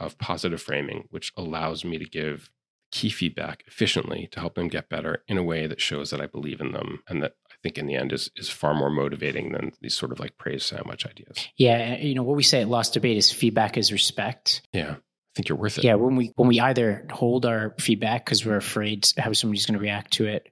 [0.00, 2.50] of positive framing, which allows me to give
[2.90, 6.26] key feedback efficiently to help them get better in a way that shows that I
[6.26, 9.52] believe in them and that I think in the end is is far more motivating
[9.52, 11.48] than these sort of like praise sandwich ideas.
[11.56, 14.62] Yeah, you know what we say at Lost Debate is feedback is respect.
[14.72, 14.96] Yeah.
[15.38, 15.84] Think you're worth it.
[15.84, 19.78] Yeah, when we when we either hold our feedback because we're afraid how somebody's going
[19.78, 20.48] to react to it,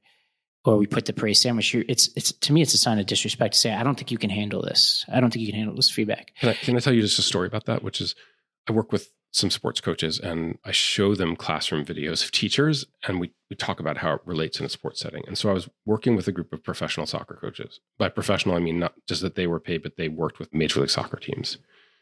[0.64, 1.74] or we put the praise sandwich.
[1.74, 4.16] It's it's to me it's a sign of disrespect to say I don't think you
[4.16, 5.04] can handle this.
[5.12, 6.30] I don't think you can handle this feedback.
[6.38, 7.82] Can I, can I tell you just a story about that?
[7.82, 8.14] Which is,
[8.68, 13.18] I work with some sports coaches and I show them classroom videos of teachers and
[13.18, 15.24] we, we talk about how it relates in a sports setting.
[15.26, 17.80] And so I was working with a group of professional soccer coaches.
[17.98, 20.78] By professional, I mean not just that they were paid, but they worked with Major
[20.78, 21.58] League Soccer teams.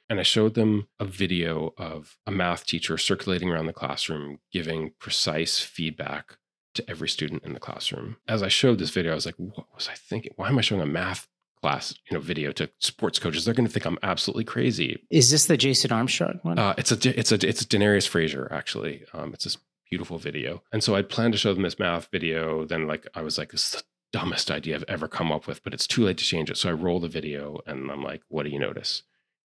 [0.09, 4.93] And I showed them a video of a math teacher circulating around the classroom, giving
[4.99, 6.37] precise feedback
[6.75, 8.17] to every student in the classroom.
[8.29, 10.33] As I showed this video, I was like, what was I thinking?
[10.37, 11.29] Why am I showing a math
[11.63, 13.45] class, you know, video to sports coaches?
[13.45, 15.03] They're going to think I'm absolutely crazy.
[15.11, 16.59] Is this the Jason Armstrong one?
[16.59, 19.05] Uh, it's a it's a it's a Denarius Frazier actually.
[19.15, 19.57] Um, it's this
[19.89, 22.65] beautiful video, and so I planned to show them this math video.
[22.67, 23.83] Then like I was like, this is the
[24.13, 26.59] dumbest idea I've ever come up with, but it's too late to change it.
[26.59, 29.03] So I roll the video, and I'm like, what do you notice?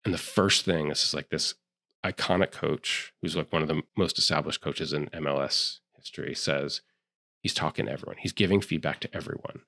[0.06, 1.56] And the first thing, this is like this
[2.06, 6.82] iconic coach who's like one of the most established coaches in MLS history says
[7.42, 8.18] he's talking to everyone.
[8.20, 9.62] He's giving feedback to everyone.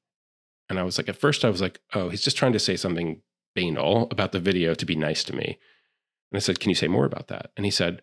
[0.70, 2.76] And I was like, at first, I was like, oh, he's just trying to say
[2.76, 3.22] something
[3.56, 5.58] banal about the video to be nice to me.
[6.32, 7.52] And I said, can you say more about that?
[7.58, 8.02] And he said,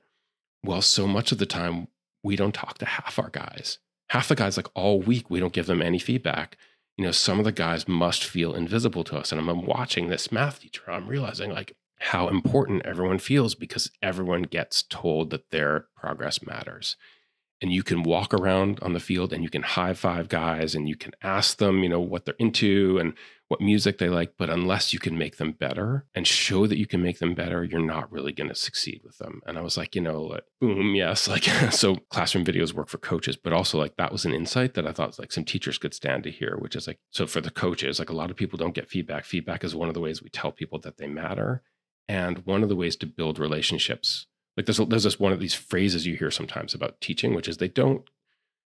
[0.64, 1.89] well, so much of the time,
[2.22, 3.78] we don't talk to half our guys.
[4.09, 6.57] Half the guys, like all week, we don't give them any feedback.
[6.97, 9.30] You know, some of the guys must feel invisible to us.
[9.30, 14.43] And I'm watching this math teacher, I'm realizing like how important everyone feels because everyone
[14.43, 16.97] gets told that their progress matters.
[17.63, 20.87] And you can walk around on the field and you can high five guys and
[20.87, 23.15] you can ask them, you know, what they're into and
[23.49, 24.35] what music they like.
[24.37, 27.65] But unless you can make them better and show that you can make them better,
[27.65, 29.41] you're not really going to succeed with them.
[29.47, 31.29] And I was like, you know, like, boom, yes.
[31.35, 34.87] Like, so classroom videos work for coaches, but also like that was an insight that
[34.87, 37.51] I thought like some teachers could stand to hear, which is like, so for the
[37.51, 39.25] coaches, like a lot of people don't get feedback.
[39.25, 41.63] Feedback is one of the ways we tell people that they matter
[42.09, 44.27] and one of the ways to build relationships
[44.57, 47.57] like there's there's this one of these phrases you hear sometimes about teaching which is
[47.59, 48.09] they don't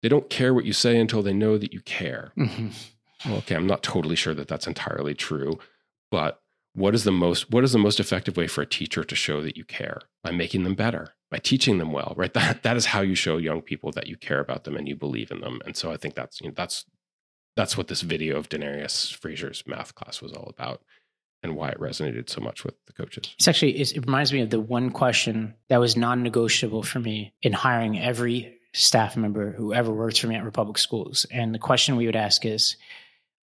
[0.01, 2.31] they don't care what you say until they know that you care.
[2.37, 2.73] Mhm.
[3.25, 5.59] well, okay i'm not totally sure that that's entirely true
[6.09, 6.41] but
[6.73, 9.41] what is the most what is the most effective way for a teacher to show
[9.41, 9.99] that you care?
[10.23, 12.33] By making them better by teaching them well right?
[12.39, 14.95] That that is how you show young people that you care about them and you
[14.95, 15.59] believe in them.
[15.65, 16.85] And so i think that's you know, that's
[17.57, 20.81] that's what this video of denarius frazier's math class was all about
[21.43, 24.41] and why it resonated so much with the coaches It's actually it's, it reminds me
[24.41, 29.73] of the one question that was non-negotiable for me in hiring every staff member who
[29.73, 31.25] ever worked for me at Republic Schools.
[31.31, 32.77] And the question we would ask is,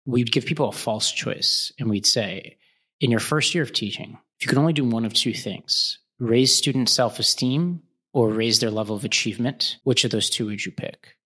[0.06, 2.56] we'd give people a false choice, and we'd say,
[3.00, 5.98] in your first year of teaching, if you could only do one of two things:
[6.18, 7.82] raise student self-esteem
[8.12, 11.16] or raise their level of achievement, which of those two would you pick?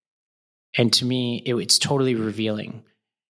[0.76, 2.82] And to me, it, it's totally revealing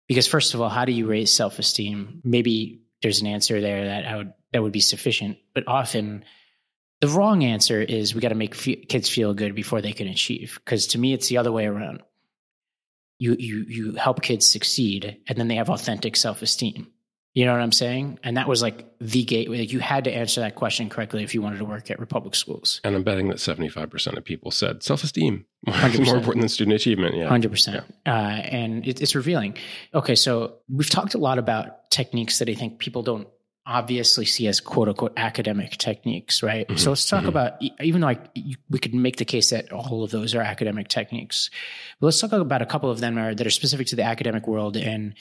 [0.08, 2.20] because first of all, how do you raise self-esteem?
[2.22, 6.24] Maybe there's an answer there that I would that would be sufficient, but often
[7.00, 10.08] the wrong answer is we got to make fe- kids feel good before they can
[10.08, 10.58] achieve.
[10.62, 12.02] Because to me, it's the other way around.
[13.18, 16.88] You you you help kids succeed, and then they have authentic self-esteem.
[17.32, 18.18] You know what I'm saying?
[18.24, 19.60] And that was like the gateway.
[19.60, 22.34] Like you had to answer that question correctly if you wanted to work at Republic
[22.34, 22.80] schools.
[22.82, 27.14] And I'm betting that 75% of people said self esteem more important than student achievement.
[27.14, 27.28] Yeah.
[27.28, 29.56] Hundred percent, uh, and it, it's revealing.
[29.94, 33.28] Okay, so we've talked a lot about techniques that I think people don't
[33.64, 36.66] obviously see as quote unquote academic techniques, right?
[36.66, 37.28] Mhm, So let's talk mhm.
[37.28, 40.40] about even though I, you- we could make the case that all of those are
[40.40, 41.48] academic techniques,
[42.00, 44.48] but let's talk about a couple of them are, that are specific to the academic
[44.48, 45.14] world, and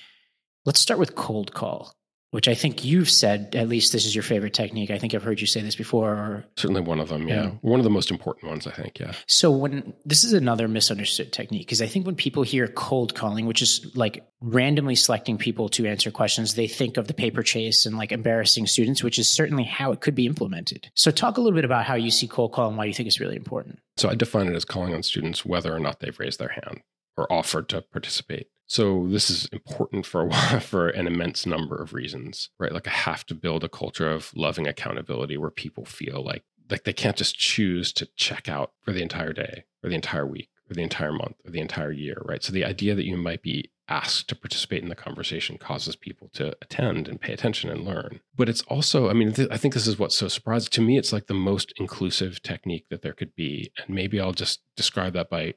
[0.66, 1.94] let's start with cold call.
[2.32, 4.92] Which I think you've said, at least this is your favorite technique.
[4.92, 7.28] I think I've heard you say this before, or Certainly one of them.
[7.28, 7.44] Yeah.
[7.44, 7.50] Yeah.
[7.62, 9.00] One of the most important ones, I think.
[9.00, 9.14] Yeah.
[9.26, 13.48] So when this is another misunderstood technique because I think when people hear cold calling,
[13.48, 17.88] which is like randomly selecting people to answer questions, they think of the paper chase
[17.88, 20.90] and like embarrassing students, which is certainly how it could be implemented.
[20.94, 23.08] So talk a little bit about how you see cold call and why you think
[23.08, 23.80] it's really important.
[23.98, 26.82] So I define it as calling on students whether or not they've raised their hand
[27.18, 28.48] or offered to participate.
[28.70, 32.72] So this is important for while, for an immense number of reasons, right?
[32.72, 36.84] Like I have to build a culture of loving accountability where people feel like like
[36.84, 40.50] they can't just choose to check out for the entire day or the entire week
[40.70, 42.44] or the entire month or the entire year, right?
[42.44, 46.30] So the idea that you might be asked to participate in the conversation causes people
[46.34, 48.20] to attend and pay attention and learn.
[48.36, 51.00] But it's also, I mean, th- I think this is what's so surprising to me.
[51.00, 55.14] It's like the most inclusive technique that there could be, and maybe I'll just describe
[55.14, 55.56] that by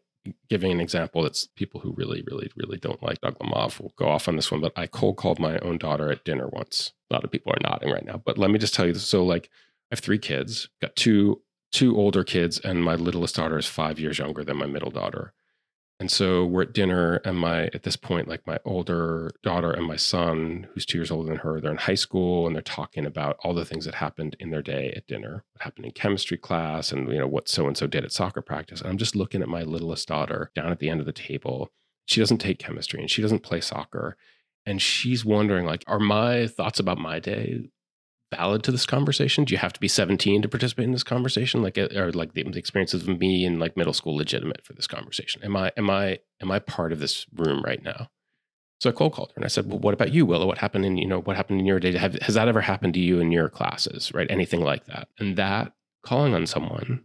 [0.49, 4.09] giving an example that's people who really, really, really don't like Doug Lemov will go
[4.09, 6.93] off on this one, but I cold called my own daughter at dinner once.
[7.11, 9.05] A lot of people are nodding right now, but let me just tell you this.
[9.05, 9.51] So like
[9.91, 11.43] I have three kids, got two
[11.73, 15.33] two older kids, and my littlest daughter is five years younger than my middle daughter.
[16.03, 19.87] And so we're at dinner, and my at this point, like my older daughter and
[19.87, 23.07] my son, who's two years older than her, they're in high school and they're talking
[23.07, 26.37] about all the things that happened in their day at dinner, what happened in chemistry
[26.37, 28.81] class, and you know what so and so did at soccer practice.
[28.81, 31.71] And I'm just looking at my littlest daughter down at the end of the table.
[32.07, 34.17] She doesn't take chemistry and she doesn't play soccer,
[34.67, 37.69] and she's wondering like, are my thoughts about my day
[38.37, 39.45] valid to this conversation?
[39.45, 41.63] Do you have to be 17 to participate in this conversation?
[41.63, 44.87] Like, uh, or like the, experiences of me in like middle school legitimate for this
[44.87, 45.43] conversation?
[45.45, 48.09] Am I, am I, am I part of this room right now?
[48.81, 50.47] So I cold called her and I said, well, what about you, Willow?
[50.47, 51.97] What happened in, you know, what happened in your day?
[51.97, 54.29] Have, has that ever happened to you in your classes, right?
[54.31, 55.09] Anything like that.
[55.21, 55.73] And that
[56.03, 57.05] calling on someone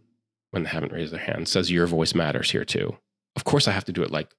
[0.50, 2.96] when they haven't raised their hand says your voice matters here too.
[3.36, 4.34] Of course I have to do it like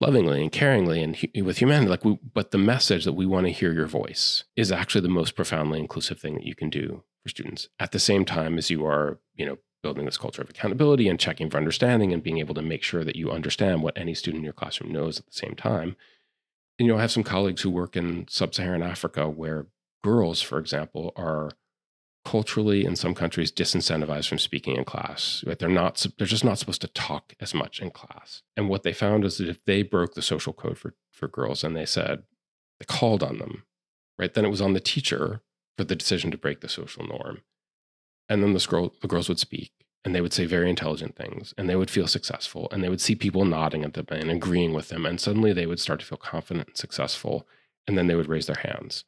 [0.00, 3.46] lovingly and caringly and hu- with humanity like we, but the message that we want
[3.46, 7.02] to hear your voice is actually the most profoundly inclusive thing that you can do
[7.22, 7.68] for students.
[7.80, 11.20] At the same time as you are you know building this culture of accountability and
[11.20, 14.40] checking for understanding and being able to make sure that you understand what any student
[14.40, 15.96] in your classroom knows at the same time.
[16.78, 19.66] You know i have some colleagues who work in sub-saharan africa where
[20.04, 21.50] girls for example are
[22.28, 25.58] culturally in some countries disincentivized from speaking in class right?
[25.58, 28.42] They're not they're just not supposed to talk as much in class.
[28.54, 31.64] And what they found is that if they broke the social code for for girls
[31.64, 32.24] and they said
[32.78, 33.64] they called on them
[34.18, 35.40] right then it was on the teacher
[35.78, 37.40] for the decision to break the social norm.
[38.28, 39.72] And then the girl the girls would speak
[40.04, 43.00] and they would say very intelligent things and they would feel successful and they would
[43.00, 46.06] see people nodding at them and agreeing with them and suddenly they would start to
[46.06, 47.48] feel confident and successful
[47.86, 49.04] and then they would raise their hands.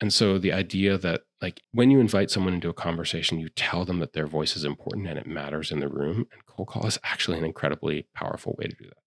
[0.00, 3.84] And so the idea that like when you invite someone into a conversation, you tell
[3.84, 6.26] them that their voice is important and it matters in the room.
[6.32, 8.98] And cold call is actually an incredibly powerful way to do that.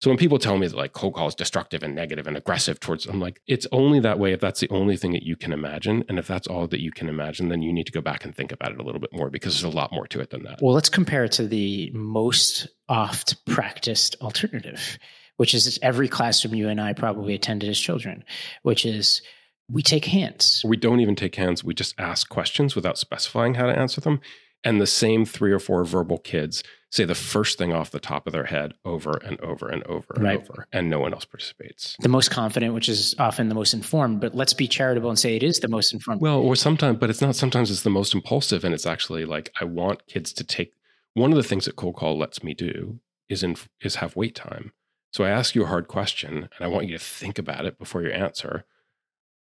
[0.00, 2.80] So when people tell me that like cold call is destructive and negative and aggressive
[2.80, 5.52] towards, I'm like, it's only that way if that's the only thing that you can
[5.52, 6.02] imagine.
[6.08, 8.34] And if that's all that you can imagine, then you need to go back and
[8.34, 10.42] think about it a little bit more because there's a lot more to it than
[10.42, 10.58] that.
[10.60, 14.98] Well, let's compare it to the most oft practiced alternative,
[15.36, 18.24] which is every classroom you and I probably attended as children,
[18.62, 19.22] which is
[19.72, 20.62] we take hands.
[20.64, 21.64] We don't even take hands.
[21.64, 24.20] We just ask questions without specifying how to answer them.
[24.64, 28.26] And the same three or four verbal kids say the first thing off the top
[28.26, 30.40] of their head over and over and over and Right.
[30.40, 31.96] over, and no one else participates.
[32.00, 35.34] The most confident, which is often the most informed, but let's be charitable and say
[35.34, 36.20] it is the most informed.
[36.20, 37.34] Well, or sometimes, but it's not.
[37.34, 40.74] Sometimes it's the most impulsive, and it's actually like I want kids to take.
[41.14, 44.34] One of the things that cold call lets me do is in is have wait
[44.34, 44.72] time.
[45.12, 47.78] So I ask you a hard question, and I want you to think about it
[47.78, 48.64] before you answer.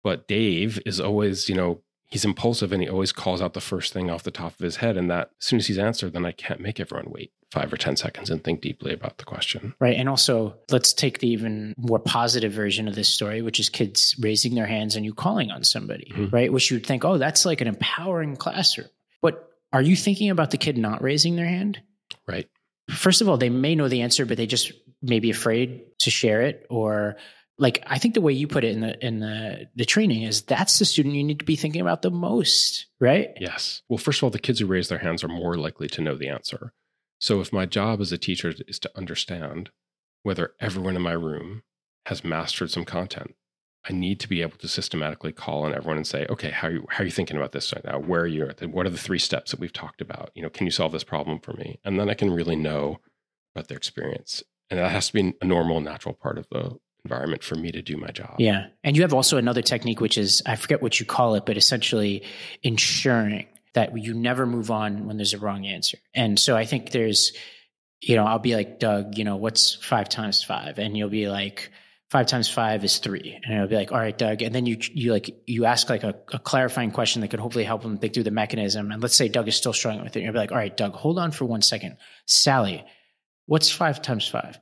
[0.03, 3.93] But Dave is always, you know, he's impulsive, and he always calls out the first
[3.93, 6.25] thing off the top of his head, and that as soon as he's answered, then
[6.25, 9.73] I can't make everyone wait five or ten seconds and think deeply about the question.
[9.79, 9.97] Right.
[9.97, 14.15] And also, let's take the even more positive version of this story, which is kids
[14.19, 16.31] raising their hands and you calling on somebody, Mhm.
[16.31, 16.53] right?
[16.53, 18.87] Which you'd think, oh, that's like an empowering classroom.
[19.23, 21.81] But are you thinking about the kid not raising their hand?
[22.27, 22.47] Right.
[22.91, 24.71] First of all, they may know the answer, but they just
[25.01, 27.17] may be afraid to share it or
[27.59, 30.41] like I think the way you put it in the in the the training is
[30.41, 33.29] that's the student you need to be thinking about the most, right?
[33.39, 33.83] Yes.
[33.89, 36.15] Well, first of all, the kids who raise their hands are more likely to know
[36.15, 36.73] the answer.
[37.19, 39.71] So if my job as a teacher is to understand
[40.23, 41.63] whether everyone in my room
[42.05, 43.35] has mastered some content,
[43.87, 46.71] I need to be able to systematically call on everyone and say, okay, how are
[46.71, 47.99] you, how are you thinking about this right now?
[47.99, 48.61] Where are you at?
[48.69, 50.31] What are the three steps that we've talked about?
[50.33, 51.79] You know, can you solve this problem for me?
[51.83, 52.99] And then I can really know
[53.53, 54.43] about their experience.
[54.69, 57.81] And that has to be a normal, natural part of the environment for me to
[57.81, 58.35] do my job.
[58.39, 58.67] Yeah.
[58.83, 61.57] And you have also another technique, which is, I forget what you call it, but
[61.57, 62.23] essentially
[62.63, 65.97] ensuring that you never move on when there's a wrong answer.
[66.13, 67.33] And so I think there's,
[68.01, 70.79] you know, I'll be like, Doug, you know, what's five times five?
[70.79, 71.69] And you'll be like,
[72.09, 73.39] five times five is three.
[73.43, 74.41] And it'll be like, all right, Doug.
[74.41, 77.63] And then you, you like, you ask like a, a clarifying question that could hopefully
[77.63, 78.91] help them think through the mechanism.
[78.91, 80.23] And let's say Doug is still struggling with it.
[80.23, 81.97] You'll be like, all right, Doug, hold on for one second.
[82.25, 82.83] Sally,
[83.45, 84.59] what's five times five?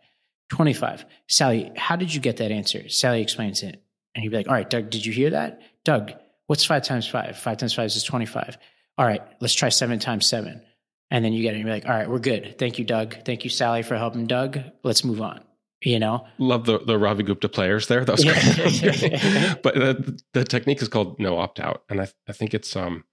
[0.49, 1.05] 25.
[1.27, 2.87] Sally, how did you get that answer?
[2.89, 3.81] Sally explains it.
[4.15, 5.61] And he'd be like, all right, Doug, did you hear that?
[5.83, 6.13] Doug,
[6.47, 7.37] what's five times five?
[7.37, 8.57] Five times five is 25.
[8.97, 10.61] All right, let's try seven times seven.
[11.11, 12.57] And then you get it and you're like, all right, we're good.
[12.57, 13.23] Thank you, Doug.
[13.25, 14.59] Thank you, Sally, for helping Doug.
[14.83, 15.41] Let's move on.
[15.83, 16.25] You know?
[16.39, 18.03] Love the, the Ravi Gupta players there.
[18.03, 19.61] That was great.
[19.63, 21.83] but the, the technique is called no opt out.
[21.89, 23.03] And I, I think it's um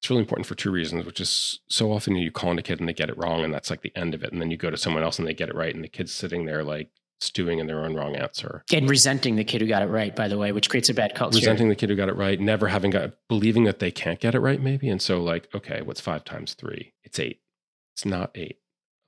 [0.00, 2.78] it's really important for two reasons, which is so often you call in a kid
[2.78, 4.32] and they get it wrong, and that's like the end of it.
[4.32, 6.12] And then you go to someone else and they get it right, and the kid's
[6.14, 6.90] sitting there like
[7.20, 8.64] stewing in their own wrong answer.
[8.72, 11.16] And resenting the kid who got it right, by the way, which creates a bad
[11.16, 11.36] culture.
[11.36, 14.36] Resenting the kid who got it right, never having got believing that they can't get
[14.36, 14.88] it right, maybe.
[14.88, 16.94] And so, like, okay, what's five times three?
[17.02, 17.40] It's eight.
[17.96, 18.58] It's not eight.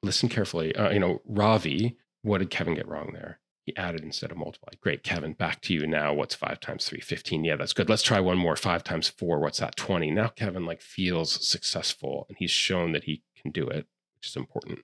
[0.02, 0.74] Listen carefully.
[0.74, 3.38] Uh, you know, Ravi, what did Kevin get wrong there?
[3.70, 4.80] He added instead of multiplied.
[4.80, 6.12] Great, Kevin, back to you now.
[6.12, 6.98] What's five times three?
[6.98, 7.44] 15.
[7.44, 7.88] Yeah, that's good.
[7.88, 8.56] Let's try one more.
[8.56, 9.38] Five times four.
[9.38, 9.76] What's that?
[9.76, 10.10] 20.
[10.10, 14.34] Now Kevin like feels successful and he's shown that he can do it, which is
[14.34, 14.80] important.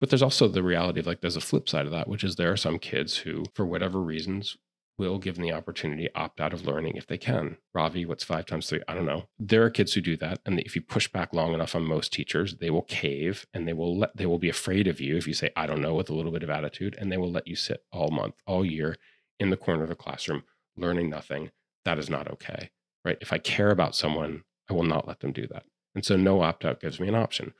[0.00, 2.36] But there's also the reality of like there's a flip side of that, which is
[2.36, 4.56] there are some kids who, for whatever reasons,
[4.96, 7.56] will give them the opportunity opt out of learning if they can.
[7.74, 8.82] Ravi, what's five times three?
[8.86, 9.24] I don't know.
[9.38, 12.12] There are kids who do that, and if you push back long enough on most
[12.12, 15.26] teachers, they will cave and they will let they will be afraid of you if
[15.26, 17.48] you say I don't know with a little bit of attitude, and they will let
[17.48, 18.96] you sit all month, all year
[19.40, 20.44] in the corner of the classroom
[20.76, 21.50] learning nothing.
[21.84, 22.70] That is not okay,
[23.04, 23.18] right?
[23.20, 25.64] If I care about someone, I will not let them do that.
[25.94, 27.52] And so no opt out gives me an option.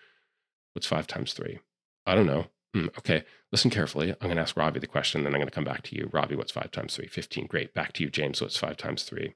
[0.72, 1.61] What's five times three?
[2.07, 2.47] I don't know.
[2.75, 4.11] Mm, okay, listen carefully.
[4.11, 6.11] I'm going to ask Ravi the question, then I'm going to come back to you.
[6.12, 7.07] Ravi, what's five times three?
[7.07, 7.47] 15.
[7.47, 7.72] Great.
[7.72, 8.41] Back to you, James.
[8.41, 9.35] What's five times three?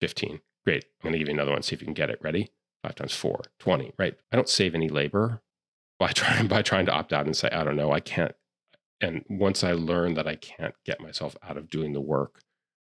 [0.00, 0.40] 15.
[0.64, 0.84] Great.
[0.84, 2.20] I'm going to give you another one, see if you can get it.
[2.22, 2.52] Ready?
[2.82, 3.92] Five times four, 20.
[3.98, 4.16] Right.
[4.32, 5.42] I don't save any labor
[5.98, 8.34] by trying by trying to opt out and say, I don't know, I can't.
[9.00, 12.42] And once I learn that I can't get myself out of doing the work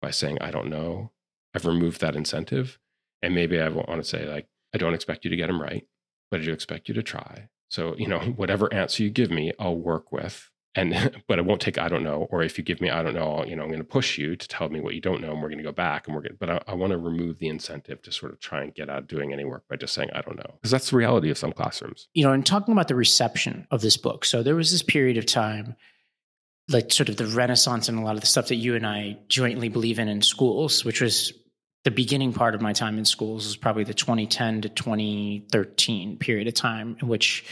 [0.00, 1.12] by saying, I don't know,
[1.54, 2.78] I've removed that incentive.
[3.22, 5.86] And maybe I want to say, like, I don't expect you to get them right,
[6.30, 7.48] but I do expect you to try.
[7.68, 10.50] So, you know, whatever answer you give me, I'll work with.
[10.74, 12.28] And, but I won't take, I don't know.
[12.30, 14.36] Or if you give me, I don't know, you know, I'm going to push you
[14.36, 15.32] to tell me what you don't know.
[15.32, 16.98] And we're going to go back and we're going to, but I, I want to
[16.98, 19.94] remove the incentive to sort of try and get out doing any work by just
[19.94, 20.54] saying, I don't know.
[20.54, 22.08] Because that's the reality of some classrooms.
[22.14, 24.24] You know, and talking about the reception of this book.
[24.24, 25.76] So there was this period of time,
[26.68, 29.18] like sort of the renaissance and a lot of the stuff that you and I
[29.28, 31.32] jointly believe in in schools, which was
[31.84, 36.48] the beginning part of my time in schools is probably the 2010 to 2013 period
[36.48, 37.44] of time in which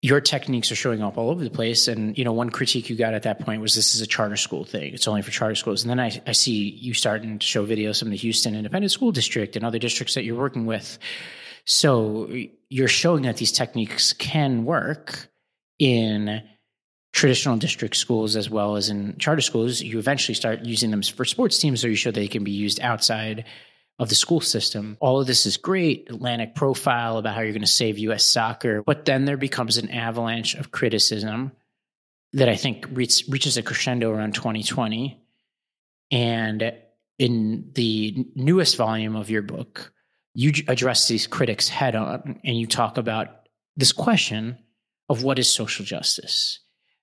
[0.00, 1.88] your techniques are showing up all over the place.
[1.88, 4.36] And, you know, one critique you got at that point was this is a charter
[4.36, 4.94] school thing.
[4.94, 5.82] It's only for charter schools.
[5.82, 9.10] And then I, I see you starting to show videos from the Houston Independent School
[9.10, 10.98] District and other districts that you're working with.
[11.64, 12.30] So
[12.70, 15.28] you're showing that these techniques can work
[15.78, 16.42] in
[17.12, 19.80] traditional district schools as well as in charter schools.
[19.80, 22.80] You eventually start using them for sports teams, or you show they can be used
[22.80, 23.44] outside
[23.98, 24.96] of the school system.
[25.00, 28.82] All of this is great, Atlantic profile about how you're going to save US soccer.
[28.82, 31.52] But then there becomes an avalanche of criticism
[32.32, 35.20] that I think reach, reaches a crescendo around 2020.
[36.10, 36.72] And
[37.18, 39.92] in the newest volume of your book,
[40.34, 44.58] you address these critics head on and you talk about this question
[45.08, 46.60] of what is social justice.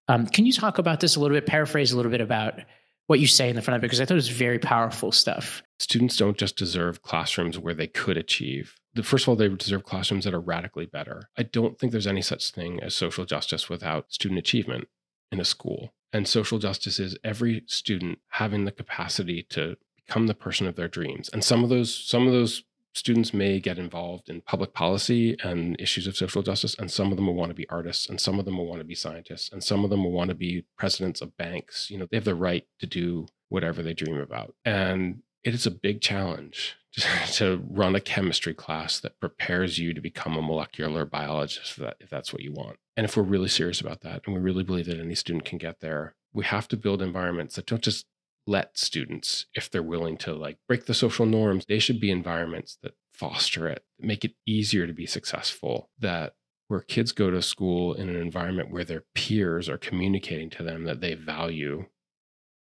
[0.08, 2.60] Um, can you talk about this a little bit, paraphrase a little bit about
[3.08, 5.12] what you say in the front of it because I thought it was very powerful
[5.12, 5.62] stuff.
[5.80, 8.76] Students don't just deserve classrooms where they could achieve.
[9.03, 11.30] First of all, they deserve classrooms that are radically better.
[11.38, 14.88] I don't think there's any such thing as social justice without student achievement
[15.32, 15.93] in a school.
[16.14, 20.88] And social justice is every student having the capacity to become the person of their
[20.88, 21.30] dreams.
[21.34, 22.64] And some of those some of those
[22.95, 27.17] students may get involved in public policy and issues of social justice, and some of
[27.17, 29.51] them will want to be artists, and some of them will want to be scientists,
[29.51, 31.91] and some of them will want to be presidents of banks.
[31.91, 34.55] You know, they have the right to do whatever they dream about.
[34.63, 36.75] And it is a big challenge
[37.33, 41.97] to run a chemistry class that prepares you to become a molecular biologist if, that,
[41.99, 42.77] if that's what you want.
[42.97, 45.57] And if we're really serious about that and we really believe that any student can
[45.57, 48.05] get there, we have to build environments that don't just
[48.47, 52.77] let students, if they're willing to like break the social norms, they should be environments
[52.83, 56.35] that foster it, make it easier to be successful, that
[56.67, 60.83] where kids go to school in an environment where their peers are communicating to them
[60.85, 61.85] that they value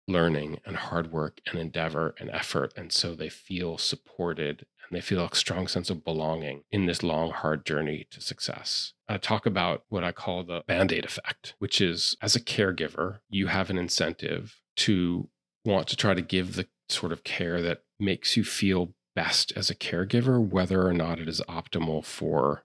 [0.07, 2.73] learning and hard work and endeavor and effort.
[2.75, 7.03] And so they feel supported and they feel a strong sense of belonging in this
[7.03, 8.93] long, hard journey to success.
[9.07, 13.19] I talk about what I call the band aid effect, which is as a caregiver,
[13.29, 15.29] you have an incentive to
[15.65, 19.69] want to try to give the sort of care that makes you feel best as
[19.69, 22.63] a caregiver, whether or not it is optimal for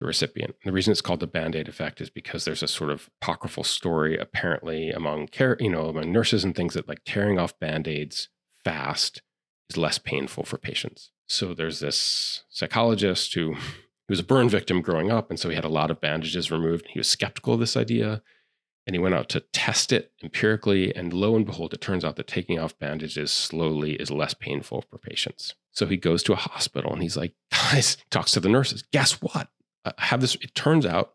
[0.00, 0.56] the recipient.
[0.64, 4.16] The reason it's called the band-aid effect is because there's a sort of apocryphal story
[4.18, 8.28] apparently among care, you know, among nurses and things that like tearing off band-aids
[8.64, 9.22] fast
[9.70, 11.10] is less painful for patients.
[11.28, 15.54] So there's this psychologist who, who was a burn victim growing up, and so he
[15.54, 16.86] had a lot of bandages removed.
[16.90, 18.22] He was skeptical of this idea.
[18.86, 22.14] And he went out to test it empirically, and lo and behold, it turns out
[22.16, 25.54] that taking off bandages slowly is less painful for patients.
[25.72, 28.82] So he goes to a hospital and he's like, guys, talks to the nurses.
[28.92, 29.48] Guess what?
[29.98, 30.34] have this.
[30.36, 31.12] It turns out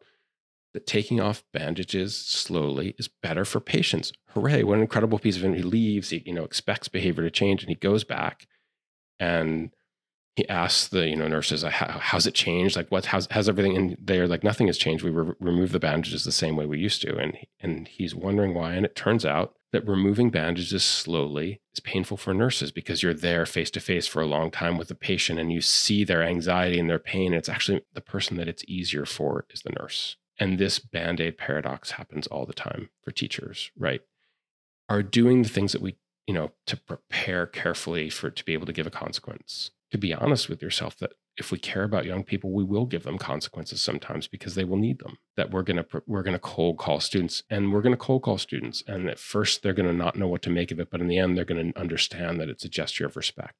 [0.73, 4.13] that taking off bandages slowly is better for patients.
[4.29, 4.63] Hooray!
[4.63, 5.71] What an incredible piece of information.
[5.71, 6.09] He leaves.
[6.09, 8.47] He you know expects behavior to change, and he goes back,
[9.19, 9.71] and
[10.35, 12.75] he asks the you know nurses, "How's it changed?
[12.75, 13.05] Like what?
[13.05, 15.03] How's, how's everything?" And they're like, "Nothing has changed.
[15.03, 18.53] We re- remove the bandages the same way we used to." And and he's wondering
[18.53, 18.73] why.
[18.73, 23.45] And it turns out that removing bandages slowly is painful for nurses because you're there
[23.45, 26.77] face to face for a long time with the patient and you see their anxiety
[26.79, 27.33] and their pain.
[27.33, 30.17] It's actually the person that it's easier for is the nurse.
[30.37, 34.01] And this band aid paradox happens all the time for teachers, right?
[34.89, 35.95] Are doing the things that we,
[36.27, 39.71] you know, to prepare carefully for to be able to give a consequence.
[39.91, 43.03] To be honest with yourself, that if we care about young people, we will give
[43.03, 45.17] them consequences sometimes because they will need them.
[45.35, 49.09] That we're gonna we're gonna cold call students, and we're gonna cold call students, and
[49.09, 51.37] at first they're gonna not know what to make of it, but in the end
[51.37, 53.55] they're gonna understand that it's a gesture of respect.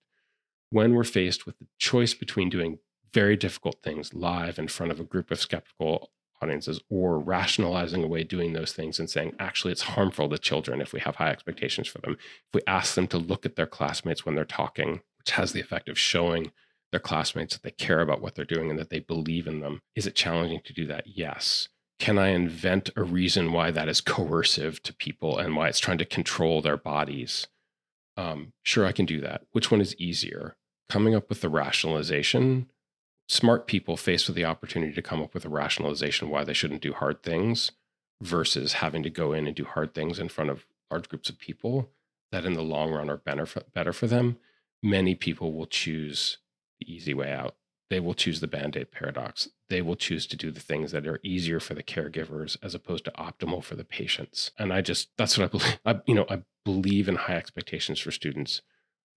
[0.69, 2.79] When we're faced with the choice between doing
[3.13, 6.11] very difficult things live in front of a group of skeptical
[6.41, 10.91] audiences or rationalizing away doing those things and saying actually it's harmful to children if
[10.91, 14.25] we have high expectations for them if we ask them to look at their classmates
[14.25, 16.51] when they're talking which has the effect of showing
[16.91, 19.82] their classmates that they care about what they're doing and that they believe in them.
[19.95, 21.05] Is it challenging to do that?
[21.07, 21.69] Yes.
[21.99, 25.99] Can I invent a reason why that is coercive to people and why it's trying
[25.99, 27.47] to control their bodies?
[28.17, 29.43] Um, sure, I can do that.
[29.51, 30.55] Which one is easier?
[30.89, 32.72] Coming up with the rationalization.
[33.30, 36.82] Smart people faced with the opportunity to come up with a rationalization why they shouldn't
[36.82, 37.72] do hard things
[38.22, 41.39] versus having to go in and do hard things in front of large groups of
[41.39, 41.89] people
[42.32, 44.38] that in the long run are better for, better for them.
[44.84, 46.38] Many people will choose
[46.79, 47.55] the easy way out.
[47.89, 49.49] They will choose the band aid paradox.
[49.69, 53.03] They will choose to do the things that are easier for the caregivers as opposed
[53.05, 54.51] to optimal for the patients.
[54.57, 55.79] And I just, that's what I believe.
[55.86, 58.61] I, you know, I believe in high expectations for students,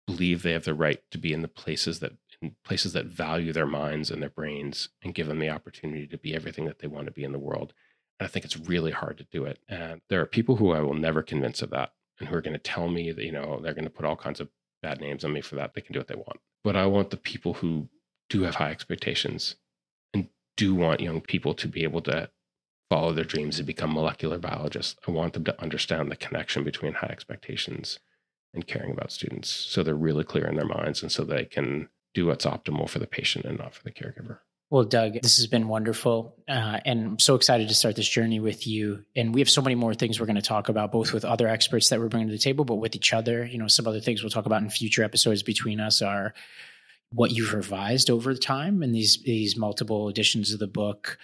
[0.06, 2.12] believe they have the right to be in the places that,
[2.42, 6.18] in places that value their minds and their brains and give them the opportunity to
[6.18, 7.72] be everything that they want to be in the world.
[8.18, 9.60] And I think it's really hard to do it.
[9.68, 12.54] And there are people who I will never convince of that and who are going
[12.54, 14.48] to tell me that, you know, they're going to put all kinds of
[14.84, 15.72] bad names on me for that.
[15.74, 16.40] They can do what they want.
[16.62, 17.88] But I want the people who
[18.28, 19.56] do have high expectations
[20.12, 22.28] and do want young people to be able to
[22.90, 24.96] follow their dreams and become molecular biologists.
[25.08, 27.98] I want them to understand the connection between high expectations
[28.52, 31.88] and caring about students so they're really clear in their minds and so they can
[32.12, 34.38] do what's optimal for the patient and not for the caregiver.
[34.74, 36.34] Well, Doug, this has been wonderful.
[36.48, 39.04] Uh, and I'm so excited to start this journey with you.
[39.14, 41.46] And we have so many more things we're going to talk about, both with other
[41.46, 43.46] experts that we're bringing to the table, but with each other.
[43.46, 46.34] You know, some other things we'll talk about in future episodes between us are
[47.12, 51.18] what you've revised over time and these, these multiple editions of the book,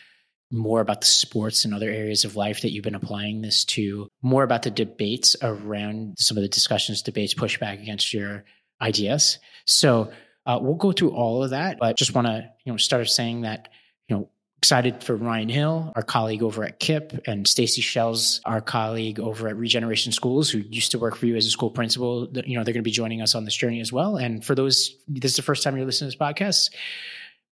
[0.53, 4.07] more about the sports and other areas of life that you've been applying this to,
[4.22, 8.44] more about the debates around some of the discussions, debates, pushback against your
[8.80, 9.40] ideas.
[9.66, 10.12] So,
[10.51, 13.42] uh, we'll go through all of that, but just want to you know start saying
[13.42, 13.68] that
[14.09, 14.28] you know
[14.59, 19.48] excited for Ryan Hill, our colleague over at KIPP, and Stacy Shells, our colleague over
[19.48, 22.28] at Regeneration Schools, who used to work for you as a school principal.
[22.44, 24.16] You know, they're going to be joining us on this journey as well.
[24.16, 26.70] And for those, this is the first time you're listening to this podcast.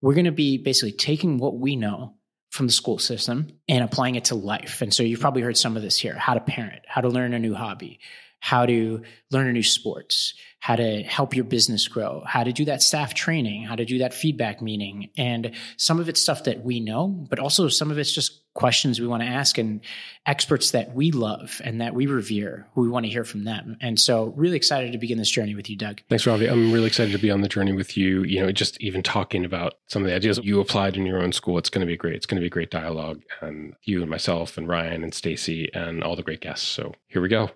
[0.02, 2.14] We're going to be basically taking what we know
[2.50, 4.82] from the school system and applying it to life.
[4.82, 7.32] And so you've probably heard some of this here: how to parent, how to learn
[7.32, 8.00] a new hobby,
[8.40, 12.64] how to learn a new sports, how to help your business grow, how to do
[12.64, 15.10] that staff training, how to do that feedback meeting.
[15.16, 19.00] And some of it's stuff that we know, but also some of it's just questions
[19.00, 19.80] we want to ask and
[20.26, 23.76] experts that we love and that we revere, who we want to hear from them.
[23.80, 26.00] And so really excited to begin this journey with you, Doug.
[26.08, 26.48] Thanks, Ravi.
[26.48, 28.24] I'm really excited to be on the journey with you.
[28.24, 31.30] You know, just even talking about some of the ideas you applied in your own
[31.30, 31.56] school.
[31.56, 32.16] It's going to be great.
[32.16, 33.22] It's going to be a great dialogue.
[33.40, 36.66] And you and myself and Ryan and Stacy and all the great guests.
[36.66, 37.50] So here we go.